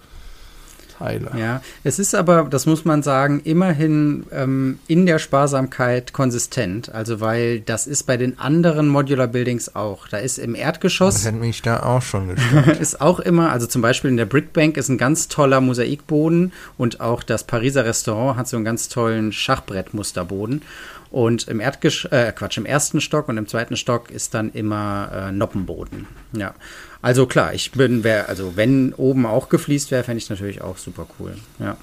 Teile. 1.02 1.30
Ja, 1.36 1.62
es 1.84 1.98
ist 1.98 2.14
aber, 2.14 2.44
das 2.44 2.66
muss 2.66 2.84
man 2.84 3.02
sagen, 3.02 3.40
immerhin 3.44 4.24
ähm, 4.32 4.78
in 4.86 5.06
der 5.06 5.18
Sparsamkeit 5.18 6.12
konsistent. 6.12 6.94
Also, 6.94 7.20
weil 7.20 7.60
das 7.60 7.86
ist 7.86 8.04
bei 8.04 8.16
den 8.16 8.38
anderen 8.38 8.88
Modular 8.88 9.26
Buildings 9.26 9.74
auch. 9.74 10.08
Da 10.08 10.18
ist 10.18 10.38
im 10.38 10.54
Erdgeschoss. 10.54 11.14
Das 11.14 11.24
hätte 11.26 11.36
mich 11.36 11.62
da 11.62 11.82
auch 11.82 12.02
schon 12.02 12.28
gestört. 12.28 12.78
ist 12.80 13.00
auch 13.00 13.20
immer, 13.20 13.50
also 13.50 13.66
zum 13.66 13.82
Beispiel 13.82 14.10
in 14.10 14.16
der 14.16 14.26
Brickbank 14.26 14.76
ist 14.76 14.88
ein 14.88 14.98
ganz 14.98 15.28
toller 15.28 15.60
Mosaikboden 15.60 16.52
und 16.78 17.00
auch 17.00 17.22
das 17.22 17.44
Pariser 17.44 17.84
Restaurant 17.84 18.38
hat 18.38 18.48
so 18.48 18.56
einen 18.56 18.64
ganz 18.64 18.88
tollen 18.88 19.32
Schachbrettmusterboden. 19.32 20.62
Und 21.10 21.46
im 21.48 21.60
Erdgesch 21.60 22.06
äh, 22.06 22.32
Quatsch, 22.32 22.56
im 22.56 22.64
ersten 22.64 23.02
Stock 23.02 23.28
und 23.28 23.36
im 23.36 23.46
zweiten 23.46 23.76
Stock 23.76 24.10
ist 24.10 24.32
dann 24.32 24.50
immer 24.52 25.10
äh, 25.12 25.32
Noppenboden. 25.32 26.06
Ja. 26.32 26.54
Also 27.02 27.26
klar, 27.26 27.52
ich 27.52 27.72
bin, 27.72 28.04
wär, 28.04 28.28
also 28.28 28.56
wenn 28.56 28.94
oben 28.94 29.26
auch 29.26 29.48
gefliest 29.48 29.90
wäre, 29.90 30.04
fände 30.04 30.18
ich 30.18 30.30
natürlich 30.30 30.62
auch 30.62 30.78
super 30.78 31.06
cool. 31.18 31.36
Ja. 31.58 31.76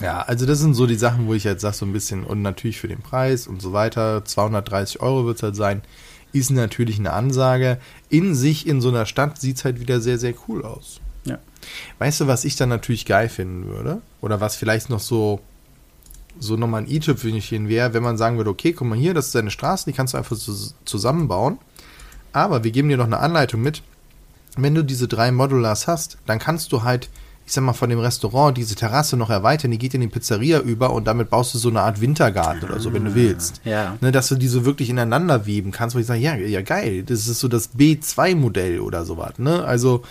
Ja, 0.00 0.22
also 0.22 0.46
das 0.46 0.60
sind 0.60 0.74
so 0.74 0.86
die 0.86 0.94
Sachen, 0.94 1.26
wo 1.26 1.34
ich 1.34 1.44
jetzt 1.44 1.60
sage, 1.60 1.76
so 1.76 1.84
ein 1.84 1.92
bisschen, 1.92 2.24
und 2.24 2.40
natürlich 2.40 2.80
für 2.80 2.88
den 2.88 3.02
Preis 3.02 3.46
und 3.46 3.60
so 3.60 3.74
weiter, 3.74 4.24
230 4.24 5.02
Euro 5.02 5.26
wird 5.26 5.36
es 5.36 5.42
halt 5.42 5.56
sein, 5.56 5.82
ist 6.32 6.50
natürlich 6.50 6.98
eine 6.98 7.12
Ansage. 7.12 7.78
In 8.08 8.34
sich, 8.34 8.66
in 8.66 8.80
so 8.80 8.88
einer 8.88 9.04
Stadt, 9.04 9.38
sieht 9.38 9.56
es 9.56 9.64
halt 9.64 9.80
wieder 9.80 10.00
sehr, 10.00 10.18
sehr 10.18 10.32
cool 10.48 10.64
aus. 10.64 11.00
Ja. 11.24 11.38
Weißt 11.98 12.20
du, 12.20 12.26
was 12.28 12.44
ich 12.44 12.56
dann 12.56 12.68
natürlich 12.68 13.04
geil 13.04 13.28
finden 13.28 13.66
würde? 13.66 14.00
Oder 14.20 14.40
was 14.40 14.56
vielleicht 14.56 14.88
noch 14.88 15.00
so 15.00 15.40
so 16.38 16.56
nochmal 16.56 16.82
ein 16.82 16.90
i-Tüpfelchen 16.90 17.68
wäre, 17.68 17.92
wenn 17.92 18.02
man 18.02 18.16
sagen 18.16 18.36
würde, 18.36 18.50
okay, 18.50 18.72
guck 18.72 18.88
mal 18.88 18.98
hier, 18.98 19.14
das 19.14 19.26
ist 19.26 19.34
deine 19.34 19.50
Straße, 19.50 19.84
die 19.84 19.92
kannst 19.92 20.14
du 20.14 20.18
einfach 20.18 20.36
zusammenbauen. 20.84 21.58
Aber 22.32 22.64
wir 22.64 22.70
geben 22.70 22.88
dir 22.88 22.96
noch 22.96 23.06
eine 23.06 23.18
Anleitung 23.18 23.62
mit. 23.62 23.82
Wenn 24.56 24.74
du 24.74 24.82
diese 24.82 25.08
drei 25.08 25.30
Modulars 25.30 25.86
hast, 25.86 26.18
dann 26.26 26.38
kannst 26.38 26.72
du 26.72 26.82
halt, 26.82 27.08
ich 27.46 27.52
sag 27.52 27.62
mal, 27.62 27.72
von 27.72 27.90
dem 27.90 28.00
Restaurant 28.00 28.56
diese 28.56 28.74
Terrasse 28.74 29.16
noch 29.16 29.30
erweitern, 29.30 29.70
die 29.70 29.78
geht 29.78 29.94
in 29.94 30.00
die 30.00 30.08
Pizzeria 30.08 30.60
über 30.60 30.92
und 30.92 31.06
damit 31.06 31.30
baust 31.30 31.54
du 31.54 31.58
so 31.58 31.68
eine 31.68 31.82
Art 31.82 32.00
Wintergarten 32.00 32.68
oder 32.68 32.80
so, 32.80 32.92
wenn 32.92 33.04
du 33.04 33.14
willst. 33.14 33.60
Ja. 33.64 33.96
Ne, 34.00 34.12
dass 34.12 34.28
du 34.28 34.34
die 34.34 34.48
so 34.48 34.64
wirklich 34.64 34.90
ineinander 34.90 35.46
weben 35.46 35.70
kannst, 35.70 35.94
wo 35.94 36.00
ich 36.00 36.06
sage, 36.06 36.20
ja, 36.20 36.34
ja, 36.34 36.62
geil, 36.62 37.04
das 37.04 37.28
ist 37.28 37.40
so 37.40 37.48
das 37.48 37.74
B2-Modell 37.74 38.80
oder 38.80 39.04
sowas, 39.04 39.38
ne? 39.38 39.64
Also, 39.64 40.02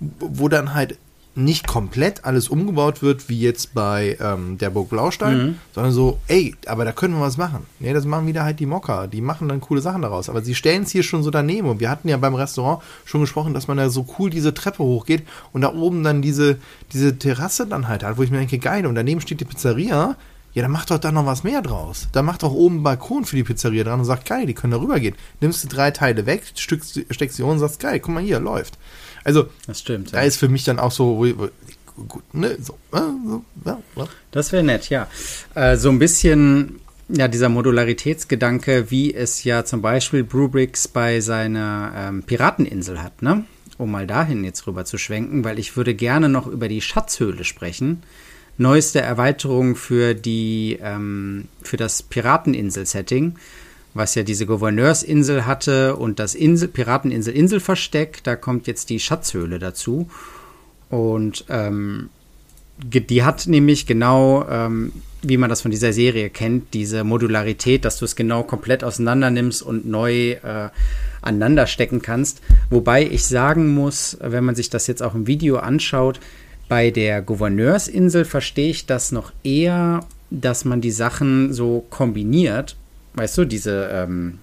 wo 0.00 0.48
dann 0.48 0.74
halt 0.74 0.98
nicht 1.36 1.66
komplett 1.66 2.24
alles 2.24 2.48
umgebaut 2.48 3.02
wird, 3.02 3.28
wie 3.28 3.40
jetzt 3.40 3.74
bei 3.74 4.16
ähm, 4.20 4.58
der 4.58 4.70
Burg 4.70 4.90
Blaustein, 4.90 5.38
mhm. 5.38 5.58
sondern 5.74 5.92
so, 5.92 6.18
ey, 6.28 6.54
aber 6.66 6.84
da 6.84 6.92
können 6.92 7.14
wir 7.14 7.20
was 7.20 7.36
machen. 7.36 7.66
Nee, 7.80 7.92
das 7.92 8.04
machen 8.04 8.26
wieder 8.26 8.44
halt 8.44 8.60
die 8.60 8.66
Mocker. 8.66 9.08
Die 9.08 9.20
machen 9.20 9.48
dann 9.48 9.60
coole 9.60 9.80
Sachen 9.80 10.02
daraus. 10.02 10.28
Aber 10.28 10.42
sie 10.42 10.54
stellen 10.54 10.84
es 10.84 10.90
hier 10.90 11.02
schon 11.02 11.22
so 11.22 11.30
daneben. 11.30 11.68
Und 11.68 11.80
wir 11.80 11.90
hatten 11.90 12.08
ja 12.08 12.16
beim 12.16 12.34
Restaurant 12.34 12.82
schon 13.04 13.20
gesprochen, 13.20 13.54
dass 13.54 13.66
man 13.66 13.76
da 13.76 13.90
so 13.90 14.06
cool 14.18 14.30
diese 14.30 14.54
Treppe 14.54 14.84
hochgeht 14.84 15.24
und 15.52 15.62
da 15.62 15.72
oben 15.72 16.04
dann 16.04 16.22
diese, 16.22 16.58
diese 16.92 17.18
Terrasse 17.18 17.66
dann 17.66 17.88
halt 17.88 18.04
hat, 18.04 18.16
wo 18.16 18.22
ich 18.22 18.30
mir 18.30 18.38
denke, 18.38 18.58
geil, 18.58 18.86
und 18.86 18.94
daneben 18.94 19.20
steht 19.20 19.40
die 19.40 19.44
Pizzeria. 19.44 20.16
Ja, 20.52 20.62
dann 20.62 20.70
mach 20.70 20.86
doch 20.86 20.98
da 20.98 21.10
noch 21.10 21.26
was 21.26 21.42
mehr 21.42 21.62
draus. 21.62 22.06
Dann 22.12 22.24
mach 22.24 22.38
doch 22.38 22.52
oben 22.52 22.76
einen 22.76 22.84
Balkon 22.84 23.24
für 23.24 23.34
die 23.34 23.42
Pizzeria 23.42 23.82
dran 23.82 23.98
und 23.98 24.04
sag, 24.04 24.24
geil, 24.24 24.46
die 24.46 24.54
können 24.54 24.70
da 24.70 24.78
rübergehen. 24.78 25.16
Nimmst 25.40 25.64
du 25.64 25.68
drei 25.68 25.90
Teile 25.90 26.26
weg, 26.26 26.44
steckst 26.54 26.94
sie 26.94 27.42
um 27.42 27.50
und 27.50 27.58
sagst, 27.58 27.80
geil, 27.80 27.98
guck 27.98 28.14
mal 28.14 28.22
hier, 28.22 28.38
läuft. 28.38 28.78
Also, 29.24 29.48
das 29.66 29.80
stimmt. 29.80 30.12
Da 30.12 30.18
ja. 30.18 30.24
ist 30.24 30.36
für 30.36 30.48
mich 30.48 30.64
dann 30.64 30.78
auch 30.78 30.92
so, 30.92 31.26
gut, 32.08 32.34
ne, 32.34 32.56
so, 32.60 32.78
ja, 32.92 33.78
ja. 33.96 34.08
Das 34.30 34.52
wäre 34.52 34.62
nett, 34.62 34.90
ja. 34.90 35.08
Äh, 35.54 35.76
so 35.76 35.88
ein 35.88 35.98
bisschen, 35.98 36.80
ja, 37.08 37.28
dieser 37.28 37.48
Modularitätsgedanke, 37.48 38.90
wie 38.90 39.14
es 39.14 39.44
ja 39.44 39.64
zum 39.64 39.82
Beispiel 39.82 40.24
Brubrix 40.24 40.88
bei 40.88 41.20
seiner 41.20 41.92
ähm, 41.96 42.22
Pirateninsel 42.22 43.02
hat, 43.02 43.22
ne? 43.22 43.44
Um 43.76 43.90
mal 43.90 44.06
dahin 44.06 44.44
jetzt 44.44 44.66
rüber 44.68 44.84
zu 44.84 44.98
schwenken, 44.98 45.42
weil 45.44 45.58
ich 45.58 45.76
würde 45.76 45.94
gerne 45.94 46.28
noch 46.28 46.46
über 46.46 46.68
die 46.68 46.80
Schatzhöhle 46.80 47.42
sprechen. 47.42 48.04
Neueste 48.56 49.00
Erweiterung 49.00 49.74
für 49.74 50.14
die, 50.14 50.78
ähm, 50.80 51.48
für 51.62 51.76
das 51.76 52.02
Pirateninsel-Setting 52.04 53.34
was 53.94 54.16
ja 54.16 54.24
diese 54.24 54.44
Gouverneursinsel 54.44 55.46
hatte 55.46 55.96
und 55.96 56.18
das 56.18 56.34
Insel, 56.34 56.68
Pirateninsel 56.68 57.32
Inselversteck. 57.32 58.22
Da 58.24 58.36
kommt 58.36 58.66
jetzt 58.66 58.90
die 58.90 58.98
Schatzhöhle 58.98 59.60
dazu. 59.60 60.08
Und 60.90 61.44
ähm, 61.48 62.10
die 62.82 63.22
hat 63.22 63.46
nämlich 63.46 63.86
genau, 63.86 64.46
ähm, 64.48 64.92
wie 65.22 65.36
man 65.36 65.48
das 65.48 65.62
von 65.62 65.70
dieser 65.70 65.92
Serie 65.92 66.28
kennt, 66.28 66.74
diese 66.74 67.04
Modularität, 67.04 67.84
dass 67.84 67.98
du 67.98 68.04
es 68.04 68.16
genau 68.16 68.42
komplett 68.42 68.82
auseinander 68.82 69.30
nimmst 69.30 69.62
und 69.62 69.86
neu 69.86 70.32
äh, 70.32 70.70
aneinander 71.22 71.68
stecken 71.68 72.02
kannst. 72.02 72.40
Wobei 72.70 73.04
ich 73.06 73.24
sagen 73.24 73.74
muss, 73.74 74.18
wenn 74.20 74.44
man 74.44 74.56
sich 74.56 74.70
das 74.70 74.88
jetzt 74.88 75.02
auch 75.02 75.14
im 75.14 75.28
Video 75.28 75.58
anschaut, 75.58 76.18
bei 76.68 76.90
der 76.90 77.22
Gouverneursinsel 77.22 78.24
verstehe 78.24 78.70
ich 78.70 78.86
das 78.86 79.12
noch 79.12 79.32
eher, 79.44 80.00
dass 80.30 80.64
man 80.64 80.80
die 80.80 80.90
Sachen 80.90 81.52
so 81.52 81.84
kombiniert 81.90 82.76
weißt 83.14 83.38
du, 83.38 83.44
diese, 83.44 83.88
ähm, 83.92 84.38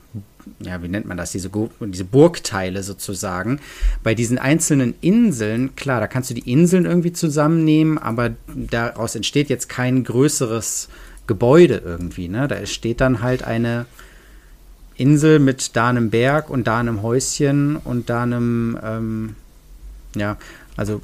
ja, 0.60 0.82
wie 0.82 0.88
nennt 0.88 1.06
man 1.06 1.18
das, 1.18 1.32
diese, 1.32 1.50
diese 1.82 2.06
Burgteile 2.06 2.84
sozusagen. 2.84 3.60
Bei 4.04 4.16
diesen 4.16 4.38
einzelnen 4.38 4.96
Inseln, 5.02 5.76
klar, 5.76 6.00
da 6.00 6.08
kannst 6.08 6.30
du 6.30 6.34
die 6.34 6.52
Inseln 6.52 6.86
irgendwie 6.86 7.14
zusammennehmen, 7.14 7.98
aber 7.98 8.32
daraus 8.48 9.16
entsteht 9.16 9.50
jetzt 9.50 9.70
kein 9.70 10.04
größeres 10.04 10.90
Gebäude 11.28 11.82
irgendwie, 11.86 12.28
ne? 12.28 12.48
Da 12.48 12.66
steht 12.66 13.02
dann 13.02 13.22
halt 13.22 13.44
eine 13.44 13.86
Insel 14.96 15.40
mit 15.40 15.76
da 15.76 15.90
einem 15.90 16.10
Berg 16.10 16.50
und 16.50 16.68
da 16.68 16.80
einem 16.80 17.02
Häuschen 17.02 17.78
und 17.78 18.10
da 18.10 18.24
einem, 18.24 18.78
ähm, 18.84 19.36
ja, 20.16 20.38
also 20.76 21.02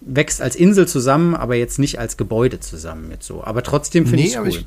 wächst 0.00 0.40
als 0.40 0.56
Insel 0.56 0.86
zusammen, 0.86 1.34
aber 1.34 1.56
jetzt 1.56 1.78
nicht 1.78 1.98
als 1.98 2.16
Gebäude 2.16 2.60
zusammen 2.60 3.08
mit 3.08 3.22
so. 3.22 3.42
Aber 3.42 3.62
trotzdem 3.62 4.06
finde 4.06 4.22
nee, 4.22 4.28
ich 4.28 4.38
cool. 4.38 4.48
Ich, 4.48 4.66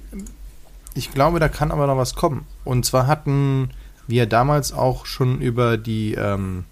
ich 0.93 1.11
glaube, 1.11 1.39
da 1.39 1.49
kann 1.49 1.71
aber 1.71 1.87
noch 1.87 1.97
was 1.97 2.15
kommen. 2.15 2.45
Und 2.63 2.85
zwar 2.85 3.07
hatten 3.07 3.69
wir 4.07 4.25
damals 4.25 4.73
auch 4.73 5.05
schon 5.05 5.39
über 5.39 5.77
die 5.77 6.15
ähm, 6.15 6.65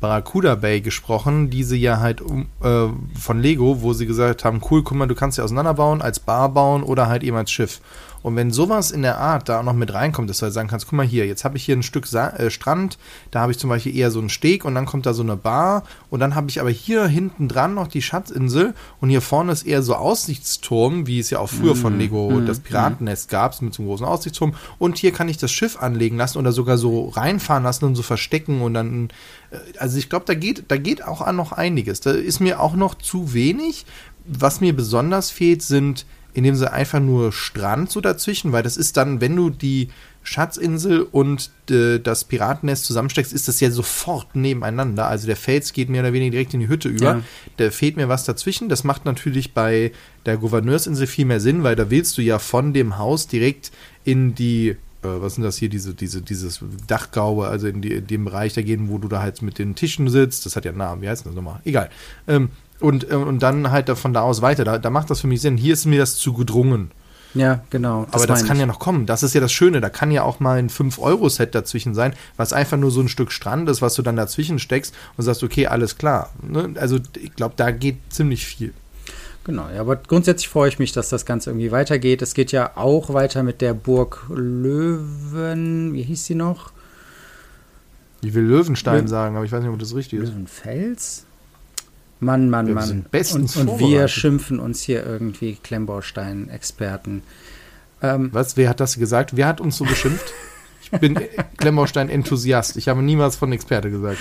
Barracuda 0.00 0.54
Bay 0.54 0.80
gesprochen, 0.80 1.50
diese 1.50 1.76
ja 1.76 1.98
halt 1.98 2.22
äh, 2.62 2.86
von 3.18 3.40
Lego, 3.40 3.82
wo 3.82 3.92
sie 3.92 4.06
gesagt 4.06 4.44
haben, 4.44 4.60
cool, 4.70 4.82
guck 4.84 4.96
mal, 4.96 5.08
du 5.08 5.14
kannst 5.14 5.36
sie 5.36 5.42
auseinanderbauen, 5.42 6.02
als 6.02 6.20
Bar 6.20 6.50
bauen 6.50 6.82
oder 6.82 7.08
halt 7.08 7.24
eben 7.24 7.36
als 7.36 7.50
Schiff. 7.50 7.80
Und 8.22 8.36
wenn 8.36 8.50
sowas 8.50 8.90
in 8.90 9.02
der 9.02 9.18
Art 9.18 9.48
da 9.48 9.60
auch 9.60 9.64
noch 9.64 9.74
mit 9.74 9.92
reinkommt, 9.92 10.28
dass 10.28 10.38
du 10.38 10.44
halt 10.44 10.54
sagen 10.54 10.68
kannst, 10.68 10.86
guck 10.86 10.96
mal 10.96 11.06
hier, 11.06 11.26
jetzt 11.26 11.44
habe 11.44 11.56
ich 11.56 11.64
hier 11.64 11.76
ein 11.76 11.82
Stück 11.82 12.06
Sa 12.06 12.30
äh, 12.30 12.50
Strand, 12.50 12.98
da 13.30 13.40
habe 13.40 13.52
ich 13.52 13.58
zum 13.58 13.70
Beispiel 13.70 13.96
eher 13.96 14.10
so 14.10 14.18
einen 14.18 14.28
Steg 14.28 14.64
und 14.64 14.74
dann 14.74 14.86
kommt 14.86 15.06
da 15.06 15.14
so 15.14 15.22
eine 15.22 15.36
Bar 15.36 15.84
und 16.10 16.20
dann 16.20 16.34
habe 16.34 16.48
ich 16.50 16.60
aber 16.60 16.70
hier 16.70 17.06
hinten 17.06 17.48
dran 17.48 17.74
noch 17.74 17.88
die 17.88 18.02
Schatzinsel 18.02 18.74
und 19.00 19.10
hier 19.10 19.20
vorne 19.20 19.52
ist 19.52 19.66
eher 19.66 19.82
so 19.82 19.94
Aussichtsturm, 19.94 21.06
wie 21.06 21.18
es 21.18 21.30
ja 21.30 21.38
auch 21.38 21.48
früher 21.48 21.76
von 21.76 21.94
mhm. 21.94 21.98
Lego 22.00 22.30
mm, 22.30 22.46
das 22.46 22.60
Piratennest 22.60 23.28
gab, 23.28 23.60
mit 23.62 23.74
so 23.74 23.82
einem 23.82 23.88
großen 23.88 24.06
Aussichtsturm. 24.06 24.54
Und 24.78 24.98
hier 24.98 25.12
kann 25.12 25.28
ich 25.28 25.38
das 25.38 25.50
Schiff 25.50 25.80
anlegen 25.80 26.16
lassen 26.16 26.38
oder 26.38 26.52
sogar 26.52 26.78
so 26.78 27.08
reinfahren 27.08 27.62
lassen 27.62 27.84
und 27.84 27.94
so 27.94 28.02
verstecken 28.02 28.62
und 28.62 28.74
dann, 28.74 29.08
äh, 29.50 29.56
also 29.78 29.98
ich 29.98 30.08
glaube, 30.08 30.24
da 30.26 30.34
geht, 30.34 30.64
da 30.68 30.76
geht 30.76 31.04
auch 31.04 31.30
noch 31.32 31.52
einiges. 31.52 32.00
Da 32.00 32.10
ist 32.10 32.40
mir 32.40 32.60
auch 32.60 32.74
noch 32.74 32.94
zu 32.94 33.32
wenig. 33.32 33.86
Was 34.26 34.60
mir 34.60 34.76
besonders 34.76 35.30
fehlt, 35.30 35.62
sind 35.62 36.04
indem 36.38 36.54
sie 36.54 36.72
einfach 36.72 37.00
nur 37.00 37.32
Strand 37.32 37.90
so 37.90 38.00
dazwischen, 38.00 38.52
weil 38.52 38.62
das 38.62 38.76
ist 38.76 38.96
dann, 38.96 39.20
wenn 39.20 39.36
du 39.36 39.50
die 39.50 39.88
Schatzinsel 40.22 41.02
und 41.02 41.50
äh, 41.70 41.98
das 41.98 42.24
Piratennest 42.24 42.84
zusammensteckst, 42.84 43.32
ist 43.32 43.48
das 43.48 43.60
ja 43.60 43.70
sofort 43.70 44.36
nebeneinander. 44.36 45.08
Also 45.08 45.26
der 45.26 45.36
Fels 45.36 45.72
geht 45.72 45.88
mehr 45.88 46.02
oder 46.02 46.12
weniger 46.12 46.32
direkt 46.32 46.54
in 46.54 46.60
die 46.60 46.68
Hütte 46.68 46.88
über. 46.88 47.04
Ja. 47.04 47.22
Da 47.56 47.70
fehlt 47.70 47.96
mir 47.96 48.08
was 48.08 48.24
dazwischen. 48.24 48.68
Das 48.68 48.84
macht 48.84 49.04
natürlich 49.04 49.52
bei 49.52 49.92
der 50.26 50.36
Gouverneursinsel 50.36 51.06
viel 51.06 51.24
mehr 51.24 51.40
Sinn, 51.40 51.64
weil 51.64 51.76
da 51.76 51.90
willst 51.90 52.18
du 52.18 52.22
ja 52.22 52.38
von 52.38 52.72
dem 52.72 52.98
Haus 52.98 53.26
direkt 53.26 53.72
in 54.04 54.34
die 54.34 54.68
äh, 54.68 54.76
was 55.02 55.36
sind 55.36 55.44
das 55.44 55.56
hier, 55.56 55.68
diese, 55.68 55.94
diese, 55.94 56.22
dieses 56.22 56.60
Dachgaube, 56.86 57.48
also 57.48 57.66
in, 57.66 57.80
die, 57.80 57.94
in 57.94 58.06
dem 58.06 58.24
Bereich 58.24 58.52
da 58.52 58.62
gehen, 58.62 58.88
wo 58.88 58.98
du 58.98 59.08
da 59.08 59.22
halt 59.22 59.42
mit 59.42 59.58
den 59.58 59.74
Tischen 59.74 60.08
sitzt. 60.08 60.46
Das 60.46 60.56
hat 60.56 60.64
ja 60.64 60.70
einen 60.70 60.78
Namen, 60.78 61.02
wie 61.02 61.08
heißt 61.08 61.26
das 61.26 61.34
nochmal? 61.34 61.60
Egal. 61.64 61.90
Ähm, 62.26 62.50
und, 62.80 63.10
äh, 63.10 63.14
und 63.14 63.42
dann 63.42 63.70
halt 63.70 63.88
von 63.90 64.12
da 64.12 64.22
aus 64.22 64.42
weiter. 64.42 64.64
Da, 64.64 64.78
da 64.78 64.90
macht 64.90 65.10
das 65.10 65.20
für 65.20 65.26
mich 65.26 65.40
Sinn. 65.40 65.56
Hier 65.56 65.72
ist 65.72 65.86
mir 65.86 65.98
das 65.98 66.16
zu 66.16 66.32
gedrungen. 66.32 66.90
Ja, 67.34 67.60
genau. 67.70 68.04
Das 68.06 68.14
Aber 68.14 68.26
das 68.26 68.44
kann 68.44 68.56
ich. 68.56 68.60
ja 68.60 68.66
noch 68.66 68.78
kommen. 68.78 69.06
Das 69.06 69.22
ist 69.22 69.34
ja 69.34 69.40
das 69.40 69.52
Schöne. 69.52 69.80
Da 69.80 69.90
kann 69.90 70.10
ja 70.10 70.22
auch 70.22 70.40
mal 70.40 70.58
ein 70.58 70.70
5-Euro-Set 70.70 71.54
dazwischen 71.54 71.94
sein, 71.94 72.14
was 72.36 72.52
einfach 72.52 72.78
nur 72.78 72.90
so 72.90 73.00
ein 73.00 73.08
Stück 73.08 73.32
Strand 73.32 73.68
ist, 73.68 73.82
was 73.82 73.94
du 73.94 74.02
dann 74.02 74.16
dazwischen 74.16 74.58
steckst 74.58 74.94
und 75.16 75.24
sagst, 75.24 75.42
okay, 75.42 75.66
alles 75.66 75.98
klar. 75.98 76.30
Ne? 76.42 76.74
Also 76.76 76.98
ich 77.20 77.34
glaube, 77.34 77.54
da 77.56 77.70
geht 77.70 77.98
ziemlich 78.08 78.46
viel. 78.46 78.72
Genau, 79.44 79.66
ja, 79.74 79.80
aber 79.80 79.96
grundsätzlich 79.96 80.48
freue 80.48 80.68
ich 80.68 80.78
mich, 80.78 80.92
dass 80.92 81.08
das 81.08 81.24
Ganze 81.24 81.50
irgendwie 81.50 81.70
weitergeht. 81.70 82.20
Es 82.22 82.34
geht 82.34 82.52
ja 82.52 82.76
auch 82.76 83.14
weiter 83.14 83.42
mit 83.42 83.60
der 83.60 83.72
Burg 83.72 84.26
Löwen. 84.28 85.94
Wie 85.94 86.02
hieß 86.02 86.26
sie 86.26 86.34
noch? 86.34 86.72
Ich 88.20 88.34
will 88.34 88.42
Löwenstein 88.44 89.02
Lö 89.02 89.08
sagen, 89.08 89.36
aber 89.36 89.44
ich 89.44 89.52
weiß 89.52 89.62
nicht, 89.62 89.70
ob 89.70 89.78
das 89.78 89.94
richtig 89.94 90.20
ist. 90.20 90.30
Löwenfels? 90.30 91.24
Mann, 92.20 92.50
Mann, 92.50 92.66
wir 92.66 92.74
Mann. 92.74 93.06
Und, 93.12 93.56
und 93.56 93.78
wir 93.78 94.08
schimpfen 94.08 94.58
uns 94.58 94.82
hier 94.82 95.06
irgendwie 95.06 95.56
Klemmbaustein-Experten. 95.62 97.22
Ähm, 98.02 98.30
Was? 98.32 98.56
Wer 98.56 98.68
hat 98.68 98.80
das 98.80 98.98
gesagt? 98.98 99.36
Wer 99.36 99.46
hat 99.46 99.60
uns 99.60 99.76
so 99.76 99.84
beschimpft? 99.84 100.32
ich 100.82 100.90
bin 100.90 101.18
Klemmbaustein-Enthusiast. 101.58 102.76
Ich 102.76 102.88
habe 102.88 103.02
niemals 103.02 103.36
von 103.36 103.52
Experte 103.52 103.90
gesagt. 103.90 104.18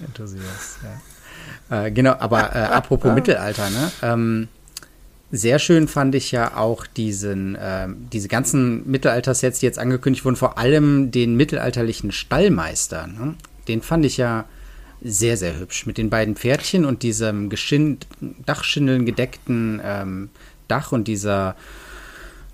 Enthusiast, 0.00 0.78
ja. 0.82 1.84
Äh, 1.84 1.92
genau, 1.92 2.14
aber 2.18 2.54
äh, 2.54 2.58
apropos 2.58 3.12
Mittelalter, 3.14 3.68
ne? 3.70 3.92
Ähm, 4.02 4.48
sehr 5.32 5.60
schön 5.60 5.86
fand 5.86 6.14
ich 6.16 6.32
ja 6.32 6.56
auch 6.56 6.86
diesen, 6.86 7.54
äh, 7.54 7.86
diese 8.12 8.26
ganzen 8.26 8.88
Mittelaltersets, 8.90 9.60
die 9.60 9.66
jetzt 9.66 9.78
angekündigt 9.78 10.24
wurden, 10.24 10.36
vor 10.36 10.58
allem 10.58 11.12
den 11.12 11.36
mittelalterlichen 11.36 12.10
Stallmeister. 12.10 13.06
Ne? 13.06 13.34
Den 13.68 13.80
fand 13.80 14.04
ich 14.04 14.16
ja 14.16 14.46
sehr, 15.02 15.36
sehr 15.36 15.58
hübsch. 15.58 15.86
Mit 15.86 15.98
den 15.98 16.10
beiden 16.10 16.36
Pferdchen 16.36 16.84
und 16.84 17.02
diesem 17.02 17.48
Geschind 17.48 18.06
Dachschindeln 18.46 19.06
gedeckten 19.06 19.80
ähm, 19.84 20.30
Dach 20.68 20.92
und 20.92 21.08
dieser, 21.08 21.56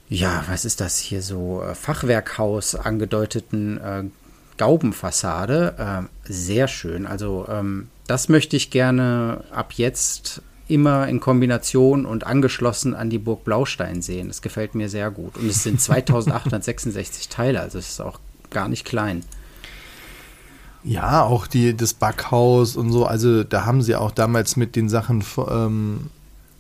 ja, 0.09 0.45
was 0.49 0.65
ist 0.65 0.81
das 0.81 0.99
hier 0.99 1.23
so, 1.23 1.63
äh, 1.63 1.75
Fachwerkhaus 1.75 2.75
angedeuteten 2.75 3.79
äh, 3.79 4.05
Gaubenfassade. 4.57 6.09
Äh, 6.27 6.33
sehr 6.33 6.69
schön. 6.69 7.07
Also 7.07 7.47
ähm, 7.49 7.89
das 8.07 8.29
möchte 8.29 8.57
ich 8.57 8.71
gerne 8.71 9.45
ab 9.51 9.73
jetzt 9.75 10.43
immer 10.69 11.07
in 11.09 11.21
Kombination 11.21 12.07
und 12.07 12.27
angeschlossen 12.27 12.95
an 12.95 13.11
die 13.11 13.19
Burg 13.19 13.45
Blaustein 13.45 14.03
sehen. 14.03 14.29
Das 14.29 14.43
gefällt 14.43 14.75
mir 14.75 14.89
sehr 14.89 15.11
gut. 15.11 15.37
Und 15.37 15.49
es 15.49 15.63
sind 15.63 15.81
2866 15.81 17.29
Teile, 17.29 17.61
also 17.61 17.79
es 17.79 17.91
ist 17.91 18.01
auch 18.01 18.19
gar 18.51 18.69
nicht 18.69 18.85
klein. 18.85 19.23
Ja, 20.87 21.25
auch 21.25 21.49
die, 21.49 21.77
das 21.77 21.95
Backhaus 21.95 22.77
und 22.77 22.93
so, 22.93 23.07
also 23.07 23.43
da 23.43 23.67
haben 23.67 23.83
sie 23.83 23.97
auch 23.97 24.13
damals 24.13 24.57
mit 24.57 24.77
den 24.77 24.89
Sachen, 24.89 25.25
ähm, 25.51 26.11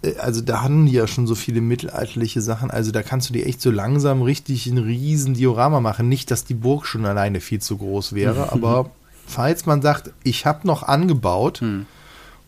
äh, 0.02 0.16
also 0.16 0.40
da 0.40 0.62
hatten 0.62 0.86
die 0.86 0.92
ja 0.92 1.06
schon 1.06 1.28
so 1.28 1.36
viele 1.36 1.60
mittelalterliche 1.60 2.40
Sachen, 2.40 2.72
also 2.72 2.90
da 2.90 3.04
kannst 3.04 3.28
du 3.28 3.32
dir 3.32 3.46
echt 3.46 3.62
so 3.62 3.70
langsam 3.70 4.22
richtig 4.22 4.66
ein 4.66 4.78
riesen 4.78 5.34
Diorama 5.34 5.78
machen. 5.78 6.08
Nicht, 6.08 6.32
dass 6.32 6.44
die 6.44 6.54
Burg 6.54 6.86
schon 6.86 7.06
alleine 7.06 7.40
viel 7.40 7.60
zu 7.60 7.76
groß 7.76 8.14
wäre, 8.14 8.52
aber 8.52 8.90
falls 9.28 9.64
man 9.64 9.80
sagt, 9.80 10.10
ich 10.24 10.44
habe 10.44 10.66
noch 10.66 10.82
angebaut 10.82 11.60
hm. 11.60 11.86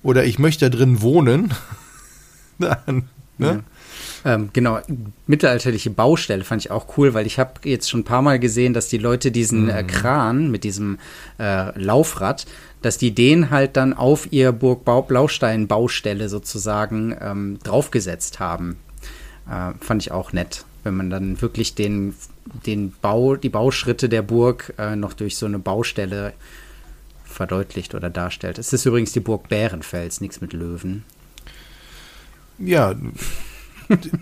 oder 0.02 0.24
ich 0.24 0.40
möchte 0.40 0.68
da 0.68 0.76
drin 0.76 1.00
wohnen, 1.00 1.54
dann, 2.58 3.08
ne? 3.38 3.46
Ja. 3.46 3.60
Ähm, 4.24 4.50
genau, 4.52 4.80
mittelalterliche 5.26 5.90
Baustelle 5.90 6.44
fand 6.44 6.64
ich 6.64 6.70
auch 6.70 6.96
cool, 6.96 7.14
weil 7.14 7.26
ich 7.26 7.38
habe 7.38 7.52
jetzt 7.64 7.88
schon 7.88 8.00
ein 8.00 8.04
paar 8.04 8.22
Mal 8.22 8.38
gesehen, 8.38 8.74
dass 8.74 8.88
die 8.88 8.98
Leute 8.98 9.30
diesen 9.30 9.64
mhm. 9.64 9.70
äh, 9.70 9.84
Kran 9.84 10.50
mit 10.50 10.64
diesem 10.64 10.98
äh, 11.38 11.78
Laufrad, 11.78 12.46
dass 12.82 12.98
die 12.98 13.14
den 13.14 13.50
halt 13.50 13.76
dann 13.76 13.92
auf 13.92 14.32
ihr 14.32 14.52
Burg 14.52 14.84
Blaustein-Baustelle 14.84 16.28
sozusagen 16.28 17.16
ähm, 17.20 17.58
draufgesetzt 17.62 18.40
haben. 18.40 18.76
Äh, 19.48 19.72
fand 19.80 20.02
ich 20.02 20.12
auch 20.12 20.32
nett, 20.32 20.64
wenn 20.84 20.96
man 20.96 21.11
dann 21.11 21.40
wirklich 21.40 21.74
den, 21.74 22.14
den 22.66 22.92
Bau, 23.00 23.37
die 23.37 23.48
Bauschritte 23.48 24.08
der 24.08 24.22
Burg 24.22 24.74
äh, 24.78 24.96
noch 24.96 25.12
durch 25.12 25.37
so 25.37 25.46
eine 25.46 25.58
Baustelle 25.58 26.32
verdeutlicht 27.24 27.94
oder 27.94 28.11
darstellt. 28.11 28.58
Es 28.58 28.72
ist 28.72 28.84
übrigens 28.84 29.12
die 29.12 29.20
Burg 29.20 29.48
Bärenfels, 29.48 30.20
nichts 30.20 30.40
mit 30.40 30.52
Löwen. 30.52 31.04
Ja, 32.58 32.96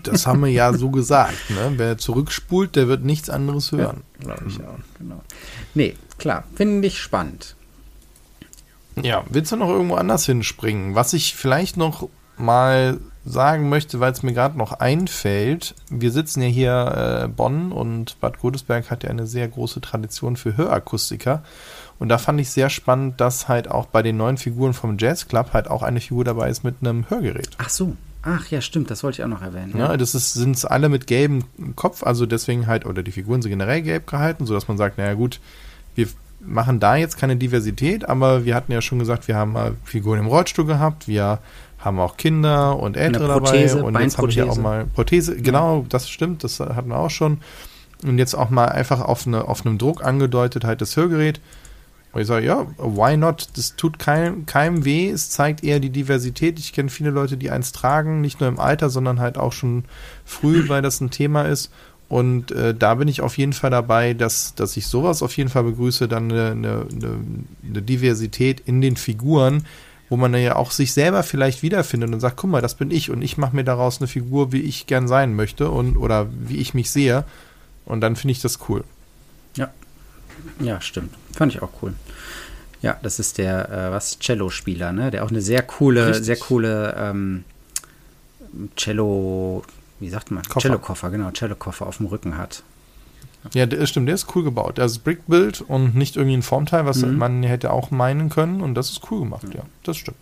das 0.03 0.27
haben 0.27 0.41
wir 0.41 0.51
ja 0.51 0.73
so 0.73 0.89
gesagt. 0.89 1.49
Ne? 1.49 1.73
Wer 1.77 1.97
zurückspult, 1.97 2.75
der 2.75 2.87
wird 2.87 3.03
nichts 3.03 3.29
anderes 3.29 3.71
hören. 3.71 4.03
Ja, 4.19 4.25
Glaube 4.25 4.45
ich 4.47 4.59
auch. 4.61 4.79
Genau. 4.97 5.21
Nee, 5.73 5.95
klar, 6.17 6.43
finde 6.55 6.87
ich 6.87 6.99
spannend. 6.99 7.55
Ja, 9.01 9.23
willst 9.29 9.51
du 9.51 9.57
noch 9.57 9.69
irgendwo 9.69 9.95
anders 9.95 10.25
hinspringen? 10.25 10.95
Was 10.95 11.13
ich 11.13 11.35
vielleicht 11.35 11.77
noch 11.77 12.09
mal 12.37 12.99
sagen 13.25 13.69
möchte, 13.69 13.99
weil 13.99 14.11
es 14.11 14.23
mir 14.23 14.33
gerade 14.33 14.57
noch 14.57 14.73
einfällt, 14.73 15.75
wir 15.89 16.11
sitzen 16.11 16.41
ja 16.41 16.47
hier 16.47 17.23
äh, 17.23 17.27
Bonn 17.27 17.71
und 17.71 18.19
Bad 18.21 18.39
Godesberg 18.39 18.89
hat 18.89 19.03
ja 19.03 19.09
eine 19.09 19.27
sehr 19.27 19.47
große 19.47 19.81
Tradition 19.81 20.37
für 20.37 20.55
Hörakustiker. 20.55 21.43
Und 21.99 22.09
da 22.09 22.17
fand 22.17 22.39
ich 22.39 22.51
sehr 22.51 22.69
spannend, 22.69 23.19
dass 23.19 23.47
halt 23.47 23.69
auch 23.69 23.87
bei 23.87 24.01
den 24.01 24.17
neuen 24.17 24.37
Figuren 24.37 24.73
vom 24.73 24.97
Jazz 24.97 25.27
Club 25.27 25.51
halt 25.53 25.69
auch 25.69 25.83
eine 25.83 25.99
Figur 25.99 26.23
dabei 26.23 26.49
ist 26.49 26.63
mit 26.63 26.75
einem 26.79 27.09
Hörgerät. 27.09 27.49
Ach 27.57 27.69
so, 27.69 27.95
Ach 28.29 28.47
ja, 28.49 28.59
stimmt, 28.59 28.91
das 28.91 29.03
wollte 29.03 29.21
ich 29.21 29.23
auch 29.23 29.29
noch 29.29 29.41
erwähnen. 29.41 29.73
Ja, 29.77 29.91
ja 29.91 29.97
das 29.97 30.11
sind 30.11 30.69
alle 30.69 30.89
mit 30.89 31.07
gelbem 31.07 31.43
Kopf, 31.75 32.03
also 32.03 32.25
deswegen 32.25 32.67
halt, 32.67 32.85
oder 32.85 33.01
die 33.01 33.11
Figuren 33.11 33.41
sind 33.41 33.51
generell 33.51 33.81
gelb 33.81 34.05
gehalten, 34.05 34.45
sodass 34.45 34.67
man 34.67 34.77
sagt, 34.77 34.97
naja 34.97 35.13
gut, 35.13 35.39
wir 35.95 36.07
machen 36.41 36.81
da 36.81 36.97
jetzt 36.97 37.17
keine 37.17 37.37
Diversität, 37.37 38.07
aber 38.07 38.43
wir 38.43 38.53
hatten 38.53 38.73
ja 38.73 38.81
schon 38.81 38.99
gesagt, 38.99 39.29
wir 39.29 39.35
haben 39.35 39.53
mal 39.53 39.75
Figuren 39.85 40.19
im 40.19 40.27
Rollstuhl 40.27 40.65
gehabt, 40.65 41.07
wir 41.07 41.39
haben 41.79 41.99
auch 41.99 42.17
Kinder 42.17 42.77
und 42.77 42.97
Ältere 42.97 43.39
Prothese, 43.39 43.77
dabei 43.77 43.87
und 43.87 43.99
jetzt 44.01 44.17
habe 44.17 44.29
ich 44.29 44.35
ja 44.35 44.45
auch 44.45 44.57
mal 44.57 44.85
Prothese, 44.87 45.37
genau, 45.37 45.85
das 45.87 46.09
stimmt, 46.09 46.43
das 46.43 46.59
hatten 46.59 46.89
wir 46.89 46.97
auch 46.97 47.09
schon. 47.09 47.39
Und 48.03 48.17
jetzt 48.17 48.35
auch 48.35 48.49
mal 48.49 48.65
einfach 48.65 49.01
auf, 49.01 49.25
eine, 49.25 49.47
auf 49.47 49.65
einem 49.65 49.77
Druck 49.77 50.03
angedeutet 50.03 50.65
halt 50.65 50.81
das 50.81 50.95
Hörgerät. 50.95 51.39
Und 52.13 52.21
ich 52.21 52.27
sage, 52.27 52.45
ja, 52.45 52.65
why 52.77 53.17
not? 53.17 53.49
Das 53.55 53.75
tut 53.75 53.99
keinem, 53.99 54.45
keinem 54.45 54.85
weh. 54.85 55.09
Es 55.09 55.29
zeigt 55.29 55.63
eher 55.63 55.79
die 55.79 55.89
Diversität. 55.89 56.57
Ich 56.57 56.73
kenne 56.73 56.89
viele 56.89 57.09
Leute, 57.09 57.37
die 57.37 57.51
eins 57.51 57.71
tragen, 57.73 58.21
nicht 58.21 58.39
nur 58.39 58.49
im 58.49 58.59
Alter, 58.59 58.89
sondern 58.89 59.19
halt 59.19 59.37
auch 59.37 59.53
schon 59.53 59.85
früh, 60.25 60.63
weil 60.69 60.81
das 60.81 61.01
ein 61.01 61.11
Thema 61.11 61.43
ist. 61.43 61.71
Und 62.09 62.51
äh, 62.51 62.73
da 62.73 62.95
bin 62.95 63.09
ich 63.09 63.21
auf 63.21 63.37
jeden 63.37 63.53
Fall 63.53 63.69
dabei, 63.69 64.13
dass, 64.13 64.55
dass 64.55 64.77
ich 64.77 64.87
sowas 64.87 65.21
auf 65.21 65.35
jeden 65.35 65.49
Fall 65.49 65.63
begrüße, 65.63 66.07
dann 66.07 66.31
eine, 66.31 66.51
eine, 66.51 66.85
eine 67.67 67.81
Diversität 67.81 68.61
in 68.61 68.79
den 68.79 68.95
Figuren, 68.95 69.65
wo 70.09 70.15
man 70.15 70.33
ja 70.33 70.55
auch 70.55 70.71
sich 70.71 70.93
selber 70.93 71.21
vielleicht 71.23 71.63
wiederfindet 71.63 72.13
und 72.13 72.21
sagt, 72.21 72.37
guck 72.37 72.49
mal, 72.49 72.61
das 72.61 72.75
bin 72.75 72.91
ich 72.91 73.11
und 73.11 73.21
ich 73.21 73.37
mache 73.37 73.55
mir 73.55 73.65
daraus 73.65 73.99
eine 73.99 74.07
Figur, 74.07 74.53
wie 74.53 74.61
ich 74.61 74.87
gern 74.87 75.09
sein 75.09 75.35
möchte 75.35 75.69
und 75.69 75.97
oder 75.97 76.27
wie 76.31 76.57
ich 76.57 76.73
mich 76.73 76.91
sehe. 76.91 77.25
Und 77.83 77.99
dann 77.99 78.15
finde 78.15 78.31
ich 78.31 78.41
das 78.41 78.59
cool. 78.69 78.85
Ja. 80.59 80.81
Stimmt. 80.81 81.13
Fand 81.33 81.53
ich 81.53 81.61
auch 81.61 81.69
cool. 81.81 81.93
Ja, 82.81 82.97
das 83.01 83.19
ist 83.19 83.37
der, 83.37 83.69
äh, 83.69 83.91
was, 83.91 84.19
Cello-Spieler, 84.19 84.91
ne? 84.91 85.11
Der 85.11 85.25
auch 85.25 85.29
eine 85.29 85.41
sehr 85.41 85.63
coole, 85.63 86.07
Richtig. 86.07 86.25
sehr 86.25 86.35
coole 86.37 86.95
ähm, 86.97 87.43
Cello, 88.75 89.63
wie 89.99 90.09
sagt 90.09 90.31
man? 90.31 90.43
Cello-Koffer, 90.43 91.09
genau, 91.09 91.31
Cello-Koffer 91.31 91.87
auf 91.87 91.97
dem 91.97 92.07
Rücken 92.07 92.37
hat. 92.37 92.63
Ja, 93.53 93.65
der, 93.65 93.85
stimmt, 93.85 94.07
der 94.07 94.15
ist 94.15 94.35
cool 94.35 94.43
gebaut. 94.43 94.77
Der 94.77 94.85
ist 94.85 94.99
Brick-Build 94.99 95.61
und 95.61 95.95
nicht 95.95 96.17
irgendwie 96.17 96.37
ein 96.37 96.43
Formteil, 96.43 96.85
was 96.85 96.97
mhm. 96.97 97.17
man 97.17 97.43
hätte 97.43 97.71
auch 97.71 97.91
meinen 97.91 98.29
können. 98.29 98.61
Und 98.61 98.75
das 98.75 98.91
ist 98.91 99.01
cool 99.09 99.21
gemacht, 99.21 99.45
ja, 99.53 99.63
das 99.83 99.97
stimmt. 99.97 100.17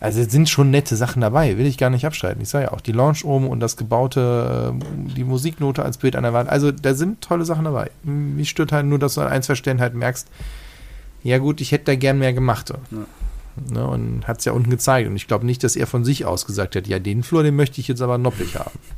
Also 0.00 0.20
es 0.20 0.30
sind 0.30 0.48
schon 0.48 0.70
nette 0.70 0.96
Sachen 0.96 1.20
dabei, 1.20 1.56
will 1.56 1.66
ich 1.66 1.78
gar 1.78 1.90
nicht 1.90 2.04
abstreiten. 2.04 2.42
Ich 2.42 2.48
sage 2.48 2.66
ja 2.66 2.72
auch, 2.72 2.80
die 2.80 2.92
Launch 2.92 3.24
oben 3.24 3.48
und 3.48 3.60
das 3.60 3.76
gebaute, 3.76 4.74
äh, 4.74 5.14
die 5.14 5.24
Musiknote 5.24 5.82
als 5.84 5.98
Bild 5.98 6.16
an 6.16 6.24
der 6.24 6.32
Wand. 6.32 6.48
Also 6.48 6.72
da 6.72 6.94
sind 6.94 7.20
tolle 7.20 7.44
Sachen 7.44 7.64
dabei. 7.64 7.90
Mich 8.02 8.50
stört 8.50 8.72
halt 8.72 8.86
nur, 8.86 8.98
dass 8.98 9.14
du 9.14 9.22
an 9.22 9.28
ein, 9.28 9.42
zwei 9.42 9.54
Stellen 9.54 9.80
halt 9.80 9.94
merkst, 9.94 10.28
ja 11.22 11.38
gut, 11.38 11.60
ich 11.60 11.72
hätte 11.72 11.86
da 11.86 11.94
gern 11.94 12.18
mehr 12.18 12.32
gemacht. 12.32 12.70
Ja. 12.70 12.98
Ne, 13.70 13.86
und 13.86 14.26
hat 14.26 14.40
es 14.40 14.44
ja 14.44 14.52
unten 14.52 14.70
gezeigt. 14.70 15.08
Und 15.08 15.16
ich 15.16 15.28
glaube 15.28 15.46
nicht, 15.46 15.62
dass 15.62 15.76
er 15.76 15.86
von 15.86 16.04
sich 16.04 16.24
aus 16.24 16.44
gesagt 16.44 16.74
hat, 16.74 16.88
ja, 16.88 16.98
den 16.98 17.22
Flur, 17.22 17.42
den 17.44 17.54
möchte 17.54 17.80
ich 17.80 17.88
jetzt 17.88 18.02
aber 18.02 18.18
noppig 18.18 18.56
haben. 18.56 18.78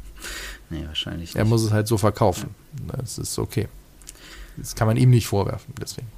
Nee, 0.69 0.83
wahrscheinlich 0.85 1.29
nicht. 1.29 1.37
Er 1.37 1.45
muss 1.45 1.63
es 1.63 1.71
halt 1.71 1.87
so 1.87 1.97
verkaufen. 1.97 2.57
Das 2.89 3.19
ist 3.19 3.39
okay. 3.39 3.69
Das 4.57 4.75
kann 4.75 4.89
man 4.89 4.97
ihm 4.97 5.11
nicht 5.11 5.29
vorwerfen, 5.29 5.73
deswegen. 5.81 6.09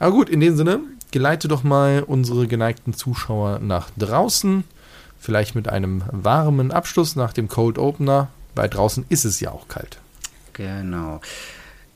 Aber 0.00 0.10
gut, 0.10 0.28
in 0.28 0.40
dem 0.40 0.56
Sinne, 0.56 0.80
geleite 1.14 1.46
doch 1.46 1.62
mal 1.62 2.02
unsere 2.02 2.48
geneigten 2.48 2.92
Zuschauer 2.92 3.60
nach 3.60 3.88
draußen. 3.96 4.64
Vielleicht 5.16 5.54
mit 5.54 5.68
einem 5.68 6.02
warmen 6.10 6.72
Abschluss 6.72 7.14
nach 7.14 7.32
dem 7.32 7.46
Cold 7.46 7.78
Opener, 7.78 8.26
weil 8.56 8.68
draußen 8.68 9.06
ist 9.10 9.24
es 9.24 9.38
ja 9.38 9.52
auch 9.52 9.68
kalt. 9.68 9.98
Genau. 10.54 11.20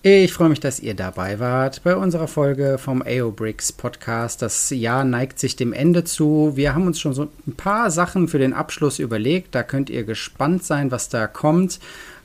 Ich 0.03 0.33
freue 0.33 0.51
mich, 0.51 0.61
dass 0.61 0.79
ihr 0.79 0.95
dabei 0.95 1.41
wart 1.41 1.83
bei 1.83 1.97
unserer 1.97 2.29
Folge 2.29 2.79
vom 2.79 3.03
AO 3.03 3.33
Bricks 3.33 3.73
Podcast. 3.73 4.41
Das 4.41 4.71
Jahr 4.71 5.03
neigt 5.03 5.41
sich 5.41 5.57
dem 5.57 5.73
Ende 5.73 6.05
zu. 6.05 6.53
Wir 6.55 6.73
haben 6.73 6.87
uns 6.87 7.01
schon 7.01 7.13
so 7.13 7.29
ein 7.49 7.57
paar 7.57 7.91
Sachen 7.91 8.29
für 8.29 8.39
den 8.39 8.53
Abschluss 8.53 9.01
überlegt. 9.01 9.53
Da 9.57 9.65
könnt 9.65 9.91
ihr 9.91 10.05
gespannt 10.05 10.63
sein, 10.63 10.93
was 10.93 11.09
da 11.09 11.27
kommt. 11.27 11.81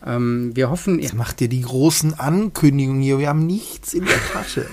Ähm, 0.06 0.52
wir 0.54 0.70
hoffen, 0.70 0.98
ihr. 0.98 1.04
Jetzt 1.04 1.16
macht 1.16 1.40
ihr 1.42 1.48
die 1.48 1.62
großen 1.62 2.20
Ankündigungen 2.20 3.02
hier. 3.02 3.20
Wir 3.20 3.30
haben 3.30 3.46
nichts 3.46 3.94
in 3.94 4.06
der 4.06 4.20
Tasche. 4.32 4.66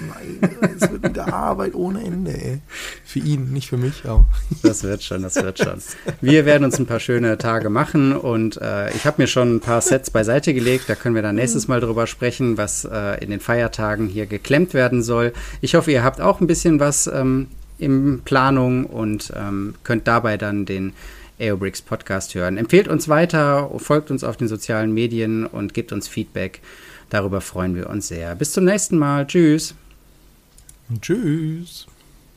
Es 0.76 0.90
wird 0.90 1.04
wieder 1.04 1.32
Arbeit 1.32 1.74
ohne 1.74 2.02
Ende, 2.02 2.32
ey. 2.32 2.58
Für 3.04 3.20
ihn, 3.20 3.52
nicht 3.52 3.68
für 3.68 3.76
mich, 3.76 4.04
aber. 4.04 4.26
Das 4.62 4.82
wird 4.82 5.02
schon, 5.02 5.22
das 5.22 5.36
wird 5.36 5.58
schon. 5.58 5.78
Wir 6.20 6.44
werden 6.44 6.64
uns 6.64 6.78
ein 6.78 6.86
paar 6.86 7.00
schöne 7.00 7.38
Tage 7.38 7.70
machen 7.70 8.12
und 8.14 8.56
äh, 8.60 8.90
ich 8.90 9.06
habe 9.06 9.22
mir 9.22 9.28
schon 9.28 9.56
ein 9.56 9.60
paar 9.60 9.80
Sets 9.80 10.10
beiseite 10.10 10.52
gelegt. 10.54 10.84
Da 10.88 10.94
können 10.94 11.14
wir 11.14 11.22
dann 11.22 11.36
nächstes 11.36 11.68
Mal 11.68 11.80
drüber 11.80 12.06
sprechen, 12.06 12.56
was 12.58 12.84
äh, 12.84 13.22
in 13.22 13.30
den 13.30 13.40
Feiertagen 13.40 14.08
hier 14.08 14.26
geklemmt 14.26 14.74
werden 14.74 15.02
soll. 15.02 15.32
Ich 15.60 15.74
hoffe, 15.74 15.92
ihr 15.92 16.02
habt 16.02 16.20
auch 16.20 16.40
ein 16.40 16.46
bisschen 16.46 16.80
was 16.80 17.06
ähm, 17.06 17.48
in 17.78 18.20
Planung 18.24 18.84
und 18.84 19.32
ähm, 19.36 19.74
könnt 19.84 20.06
dabei 20.06 20.36
dann 20.36 20.66
den 20.66 20.92
Aerobricks 21.40 21.82
Podcast 21.82 22.34
hören. 22.34 22.56
Empfehlt 22.56 22.88
uns 22.88 23.08
weiter, 23.08 23.70
folgt 23.78 24.10
uns 24.10 24.22
auf 24.22 24.36
den 24.36 24.48
sozialen 24.48 24.92
Medien 24.92 25.46
und 25.46 25.74
gebt 25.74 25.92
uns 25.92 26.06
Feedback. 26.06 26.60
Darüber 27.08 27.40
freuen 27.40 27.74
wir 27.74 27.90
uns 27.90 28.08
sehr. 28.08 28.34
Bis 28.36 28.52
zum 28.52 28.64
nächsten 28.64 28.98
Mal. 28.98 29.26
Tschüss. 29.26 29.74
Tschüss. 31.00 31.86